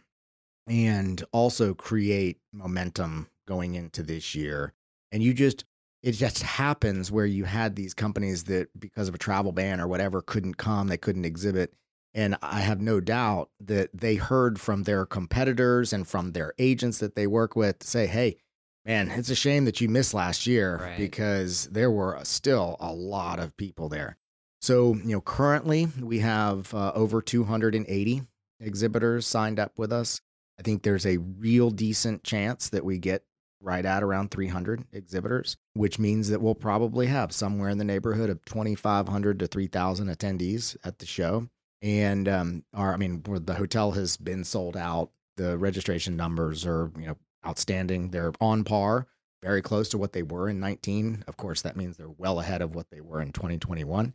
and 0.69 1.23
also 1.31 1.73
create 1.73 2.37
momentum 2.53 3.27
going 3.47 3.75
into 3.75 4.03
this 4.03 4.35
year, 4.35 4.73
and 5.11 5.21
you 5.23 5.33
just 5.33 5.65
it 6.01 6.13
just 6.13 6.43
happens 6.43 7.11
where 7.11 7.25
you 7.25 7.43
had 7.43 7.75
these 7.75 7.93
companies 7.93 8.45
that 8.45 8.69
because 8.79 9.09
of 9.09 9.15
a 9.15 9.17
travel 9.17 9.51
ban 9.51 9.81
or 9.81 9.87
whatever 9.87 10.21
couldn't 10.21 10.55
come 10.55 10.87
they 10.87 10.97
couldn't 10.97 11.25
exhibit. 11.25 11.73
And 12.15 12.37
i 12.41 12.61
have 12.61 12.81
no 12.81 12.99
doubt 12.99 13.49
that 13.59 13.89
they 13.93 14.15
heard 14.15 14.59
from 14.59 14.83
their 14.83 15.05
competitors 15.05 15.93
and 15.93 16.07
from 16.07 16.31
their 16.31 16.53
agents 16.57 16.97
that 16.99 17.15
they 17.15 17.27
work 17.27 17.55
with 17.55 17.79
to 17.79 17.87
say 17.87 18.07
hey 18.07 18.37
man 18.85 19.11
it's 19.11 19.29
a 19.29 19.35
shame 19.35 19.65
that 19.65 19.79
you 19.79 19.89
missed 19.89 20.13
last 20.15 20.47
year 20.47 20.77
Right. 20.81 20.97
because 20.97 21.67
there 21.67 21.91
were 21.91 22.17
still 22.23 22.77
a 22.79 22.91
lot 22.91 23.39
of 23.39 23.55
people 23.57 23.89
there. 23.89 24.17
So 24.61 24.95
you 24.95 25.11
know 25.11 25.21
currently 25.21 25.87
we 26.01 26.19
have 26.19 26.73
uh, 26.73 26.91
over 26.95 27.21
280 27.21 28.23
exhibitors 28.59 29.27
signed 29.27 29.59
up 29.59 29.73
with 29.77 29.91
us 29.93 30.19
i 30.59 30.61
think 30.61 30.83
there's 30.83 31.05
a 31.05 31.17
real 31.17 31.69
decent 31.69 32.23
chance 32.23 32.69
that 32.69 32.85
we 32.85 32.97
get 32.97 33.23
right 33.61 33.85
at 33.85 34.03
around 34.03 34.31
300 34.31 34.85
exhibitors, 34.93 35.57
which 35.73 35.99
means 35.99 36.29
that 36.29 36.41
we'll 36.41 36.55
probably 36.55 37.07
have 37.07 37.31
somewhere 37.31 37.69
in 37.69 37.77
the 37.77 37.83
neighborhood 37.83 38.29
of 38.29 38.43
2,500 38.45 39.39
to 39.39 39.47
3,000 39.47 40.07
attendees 40.07 40.77
at 40.83 40.99
the 40.99 41.05
show. 41.05 41.47
And 41.81 42.27
um, 42.27 42.63
our, 42.73 42.93
I 42.93 42.97
mean, 42.97 43.21
the 43.23 43.55
hotel 43.55 43.91
has 43.91 44.17
been 44.17 44.43
sold 44.43 44.75
out. 44.75 45.11
The 45.37 45.57
registration 45.57 46.17
numbers 46.17 46.65
are, 46.65 46.91
you 46.97 47.07
know, 47.07 47.17
outstanding. 47.45 48.11
They're 48.11 48.33
on 48.41 48.63
par, 48.63 49.07
very 49.41 49.61
close 49.61 49.89
to 49.89 49.97
what 49.97 50.13
they 50.13 50.23
were 50.23 50.49
in 50.49 50.59
19. 50.59 51.23
Of 51.27 51.37
course, 51.37 51.61
that 51.61 51.77
means 51.77 51.95
they're 51.95 52.09
well 52.09 52.39
ahead 52.39 52.61
of 52.61 52.75
what 52.75 52.89
they 52.91 53.01
were 53.01 53.21
in 53.21 53.31
2021. 53.31 54.13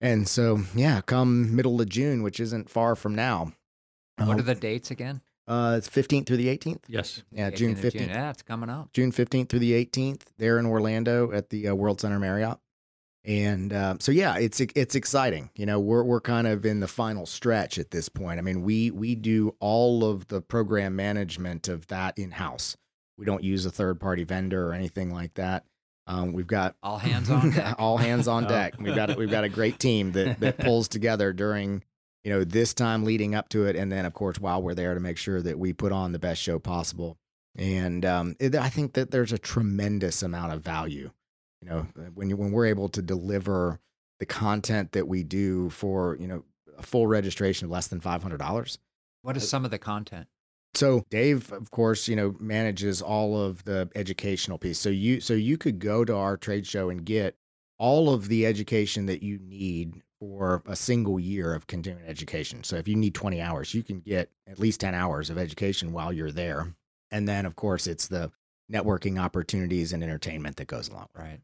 And 0.00 0.28
so, 0.28 0.60
yeah, 0.74 1.00
come 1.00 1.54
middle 1.54 1.80
of 1.80 1.88
June, 1.88 2.22
which 2.22 2.40
isn't 2.40 2.68
far 2.68 2.96
from 2.96 3.14
now. 3.14 3.52
What 4.18 4.36
uh, 4.36 4.40
are 4.40 4.42
the 4.42 4.54
dates 4.54 4.90
again? 4.90 5.22
Uh, 5.48 5.74
it's 5.76 5.88
15th 5.88 6.26
through 6.26 6.36
the 6.36 6.48
18th. 6.56 6.82
Yes. 6.88 7.22
Yeah, 7.32 7.50
18th 7.50 7.56
June 7.56 7.72
of 7.72 7.78
15th. 7.78 8.08
Yeah, 8.08 8.30
it's 8.30 8.42
coming 8.42 8.70
up. 8.70 8.92
June 8.92 9.10
15th 9.12 9.48
through 9.48 9.58
the 9.58 9.72
18th 9.84 10.22
there 10.38 10.58
in 10.58 10.66
Orlando 10.66 11.32
at 11.32 11.50
the 11.50 11.68
uh, 11.68 11.74
World 11.74 12.00
Center 12.00 12.18
Marriott. 12.18 12.58
And 13.24 13.72
um, 13.72 14.00
so 14.00 14.10
yeah, 14.10 14.36
it's 14.36 14.60
it's 14.60 14.96
exciting. 14.96 15.50
You 15.54 15.64
know, 15.64 15.78
we're 15.78 16.02
we're 16.02 16.20
kind 16.20 16.48
of 16.48 16.66
in 16.66 16.80
the 16.80 16.88
final 16.88 17.24
stretch 17.24 17.78
at 17.78 17.92
this 17.92 18.08
point. 18.08 18.38
I 18.40 18.42
mean, 18.42 18.62
we 18.62 18.90
we 18.90 19.14
do 19.14 19.54
all 19.60 20.04
of 20.04 20.26
the 20.26 20.40
program 20.40 20.96
management 20.96 21.68
of 21.68 21.86
that 21.86 22.18
in 22.18 22.32
house. 22.32 22.76
We 23.16 23.24
don't 23.24 23.44
use 23.44 23.64
a 23.64 23.70
third 23.70 24.00
party 24.00 24.24
vendor 24.24 24.66
or 24.68 24.72
anything 24.74 25.12
like 25.12 25.34
that. 25.34 25.64
Um, 26.08 26.32
we've 26.32 26.48
got 26.48 26.74
All 26.82 26.98
hands 26.98 27.30
on 27.30 27.50
deck. 27.54 27.76
all 27.78 27.96
hands 27.96 28.26
on 28.26 28.46
Oh. 28.46 28.48
deck. 28.48 28.74
We've 28.80 28.96
got 28.96 29.16
we've 29.16 29.30
got 29.30 29.44
a 29.44 29.48
great 29.48 29.78
team 29.78 30.10
that 30.12 30.40
that 30.40 30.58
pulls 30.64 30.88
together 30.88 31.32
during 31.32 31.84
you 32.24 32.32
know 32.32 32.44
this 32.44 32.74
time 32.74 33.04
leading 33.04 33.34
up 33.34 33.48
to 33.50 33.66
it, 33.66 33.76
and 33.76 33.90
then 33.90 34.04
of 34.04 34.14
course 34.14 34.38
while 34.38 34.62
we're 34.62 34.74
there 34.74 34.94
to 34.94 35.00
make 35.00 35.18
sure 35.18 35.42
that 35.42 35.58
we 35.58 35.72
put 35.72 35.92
on 35.92 36.12
the 36.12 36.18
best 36.18 36.40
show 36.40 36.58
possible. 36.58 37.18
And 37.54 38.06
um, 38.06 38.34
it, 38.40 38.54
I 38.54 38.70
think 38.70 38.94
that 38.94 39.10
there's 39.10 39.32
a 39.32 39.38
tremendous 39.38 40.22
amount 40.22 40.54
of 40.54 40.62
value, 40.62 41.10
you 41.60 41.68
know, 41.68 41.86
when 42.14 42.30
you 42.30 42.36
when 42.36 42.50
we're 42.52 42.66
able 42.66 42.88
to 42.90 43.02
deliver 43.02 43.78
the 44.18 44.26
content 44.26 44.92
that 44.92 45.08
we 45.08 45.22
do 45.22 45.68
for 45.70 46.16
you 46.20 46.26
know 46.26 46.44
a 46.78 46.82
full 46.82 47.06
registration 47.06 47.66
of 47.66 47.70
less 47.70 47.88
than 47.88 48.00
five 48.00 48.22
hundred 48.22 48.38
dollars. 48.38 48.78
What 49.22 49.36
is 49.36 49.48
some 49.48 49.64
of 49.64 49.70
the 49.70 49.78
content? 49.78 50.28
So 50.74 51.04
Dave, 51.10 51.52
of 51.52 51.70
course, 51.70 52.08
you 52.08 52.16
know, 52.16 52.34
manages 52.40 53.02
all 53.02 53.40
of 53.40 53.64
the 53.64 53.90
educational 53.94 54.58
piece. 54.58 54.78
So 54.78 54.88
you 54.88 55.20
so 55.20 55.34
you 55.34 55.58
could 55.58 55.78
go 55.78 56.04
to 56.04 56.14
our 56.14 56.36
trade 56.36 56.66
show 56.66 56.88
and 56.88 57.04
get 57.04 57.36
all 57.78 58.10
of 58.10 58.28
the 58.28 58.46
education 58.46 59.06
that 59.06 59.22
you 59.22 59.38
need 59.38 60.02
for 60.22 60.62
a 60.66 60.76
single 60.76 61.18
year 61.18 61.52
of 61.52 61.66
continuing 61.66 62.06
education. 62.06 62.62
So 62.62 62.76
if 62.76 62.86
you 62.86 62.94
need 62.94 63.12
20 63.12 63.40
hours, 63.40 63.74
you 63.74 63.82
can 63.82 63.98
get 63.98 64.30
at 64.46 64.60
least 64.60 64.78
10 64.78 64.94
hours 64.94 65.30
of 65.30 65.36
education 65.36 65.92
while 65.92 66.12
you're 66.12 66.30
there. 66.30 66.72
And 67.10 67.26
then 67.28 67.44
of 67.44 67.56
course 67.56 67.88
it's 67.88 68.06
the 68.06 68.30
networking 68.72 69.20
opportunities 69.20 69.92
and 69.92 70.00
entertainment 70.00 70.58
that 70.58 70.68
goes 70.68 70.88
along. 70.88 71.08
Right. 71.12 71.40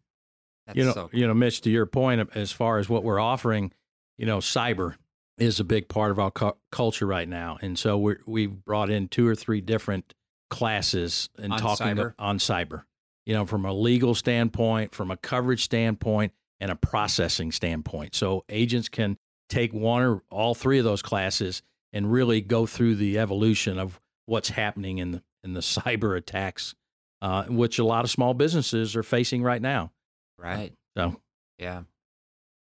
That's 0.69 0.77
you 0.77 0.85
know, 0.85 0.93
so 0.93 1.11
you 1.13 1.27
know, 1.27 1.35
Mitch, 1.35 1.61
to 1.63 1.71
your 1.71 1.87
point, 1.87 2.31
as 2.37 2.53
far 2.53 2.79
as 2.79 2.89
what 2.89 3.03
we're 3.03 3.19
offering, 3.19 3.73
you 4.17 4.27
know, 4.27 4.39
cyber 4.39 4.95
is 5.39 5.59
a 5.59 5.65
big 5.65 5.89
part 5.89 6.13
of 6.13 6.21
our 6.21 6.31
cu- 6.31 6.57
culture 6.71 7.07
right 7.07 7.29
now, 7.29 7.59
and 7.63 7.79
so 7.79 7.97
we 7.97 8.17
we've 8.27 8.65
brought 8.65 8.91
in 8.91 9.09
two 9.09 9.27
or 9.27 9.35
three 9.35 9.63
different 9.63 10.13
classes 10.51 11.31
and 11.39 11.53
On 11.55 11.59
talking 11.59 11.87
cyber? 11.87 12.15
on 12.19 12.39
cyber. 12.39 12.85
You 13.25 13.35
know, 13.35 13.47
from 13.47 13.65
a 13.65 13.73
legal 13.73 14.15
standpoint, 14.15 14.95
from 14.95 15.11
a 15.11 15.17
coverage 15.17 15.65
standpoint, 15.65 16.33
and 16.61 16.71
a 16.71 16.77
processing 16.77 17.53
standpoint. 17.53 18.15
So 18.15 18.45
agents 18.49 18.89
can 18.89 19.17
take 19.49 19.73
one 19.73 20.03
or 20.03 20.23
all 20.31 20.55
three 20.55 20.79
of 20.79 20.85
those 20.85 21.03
classes 21.03 21.63
and 21.93 22.13
really 22.13 22.41
go 22.41 22.67
through 22.67 22.97
the 22.97 23.19
evolution 23.19 23.79
of 23.79 24.01
what's 24.27 24.51
happening 24.51 24.99
in 24.99 25.13
the 25.13 25.23
in 25.45 25.55
the 25.55 25.61
cyber 25.61 26.17
attacks, 26.17 26.75
uh, 27.23 27.45
which 27.45 27.79
a 27.79 27.85
lot 27.85 28.05
of 28.05 28.11
small 28.11 28.35
businesses 28.35 28.97
are 28.97 29.03
facing 29.03 29.43
right 29.43 29.63
now. 29.63 29.93
right. 30.39 30.73
So 30.97 31.21
Yeah. 31.59 31.83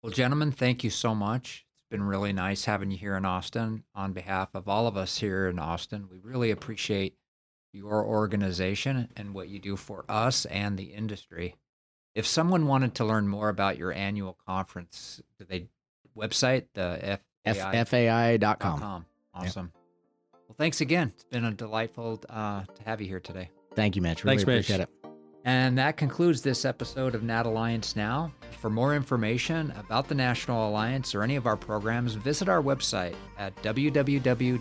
Well, 0.02 0.12
gentlemen, 0.12 0.50
thank 0.50 0.82
you 0.82 0.90
so 0.90 1.14
much. 1.14 1.64
It's 1.78 1.90
been 1.90 2.02
really 2.02 2.32
nice 2.32 2.64
having 2.64 2.90
you 2.90 2.96
here 2.96 3.16
in 3.16 3.24
Austin. 3.24 3.84
On 3.94 4.12
behalf 4.12 4.48
of 4.54 4.68
all 4.68 4.88
of 4.88 4.96
us 4.96 5.18
here 5.18 5.48
in 5.48 5.60
Austin, 5.60 6.08
we 6.10 6.18
really 6.18 6.50
appreciate 6.50 7.14
your 7.72 8.04
organization 8.04 9.08
and 9.16 9.32
what 9.32 9.48
you 9.48 9.58
do 9.58 9.76
for 9.76 10.04
us 10.08 10.44
and 10.46 10.76
the 10.76 10.92
industry. 10.92 11.54
If 12.14 12.26
someone 12.26 12.66
wanted 12.66 12.94
to 12.96 13.04
learn 13.04 13.26
more 13.28 13.48
about 13.48 13.78
your 13.78 13.92
annual 13.92 14.36
conference, 14.46 15.22
do 15.38 15.44
they 15.44 15.68
website 16.16 16.66
the 16.74 17.18
F- 17.44 17.56
FAI? 17.56 17.84
FAI.com. 17.84 18.78
com. 18.78 19.06
Awesome. 19.34 19.72
Well, 20.32 20.54
thanks 20.58 20.80
again. 20.82 21.12
It's 21.14 21.24
been 21.24 21.44
a 21.46 21.52
delightful 21.52 22.20
uh, 22.28 22.64
to 22.64 22.82
have 22.84 23.00
you 23.00 23.06
here 23.08 23.20
today. 23.20 23.48
Thank 23.74 23.96
you, 23.96 24.02
Mitch. 24.02 24.24
Really 24.24 24.36
Thanks, 24.36 24.46
Mitch. 24.46 24.66
appreciate 24.70 24.80
it. 24.80 24.88
And 25.44 25.76
that 25.78 25.96
concludes 25.96 26.42
this 26.42 26.64
episode 26.64 27.14
of 27.16 27.22
Nat 27.24 27.46
Alliance 27.46 27.96
Now. 27.96 28.32
For 28.60 28.70
more 28.70 28.94
information 28.94 29.72
about 29.76 30.06
the 30.06 30.14
National 30.14 30.68
Alliance 30.68 31.14
or 31.16 31.22
any 31.24 31.34
of 31.34 31.46
our 31.46 31.56
programs, 31.56 32.14
visit 32.14 32.48
our 32.48 32.62
website 32.62 33.16
at 33.38 33.56
www.scic.com. 33.56 34.60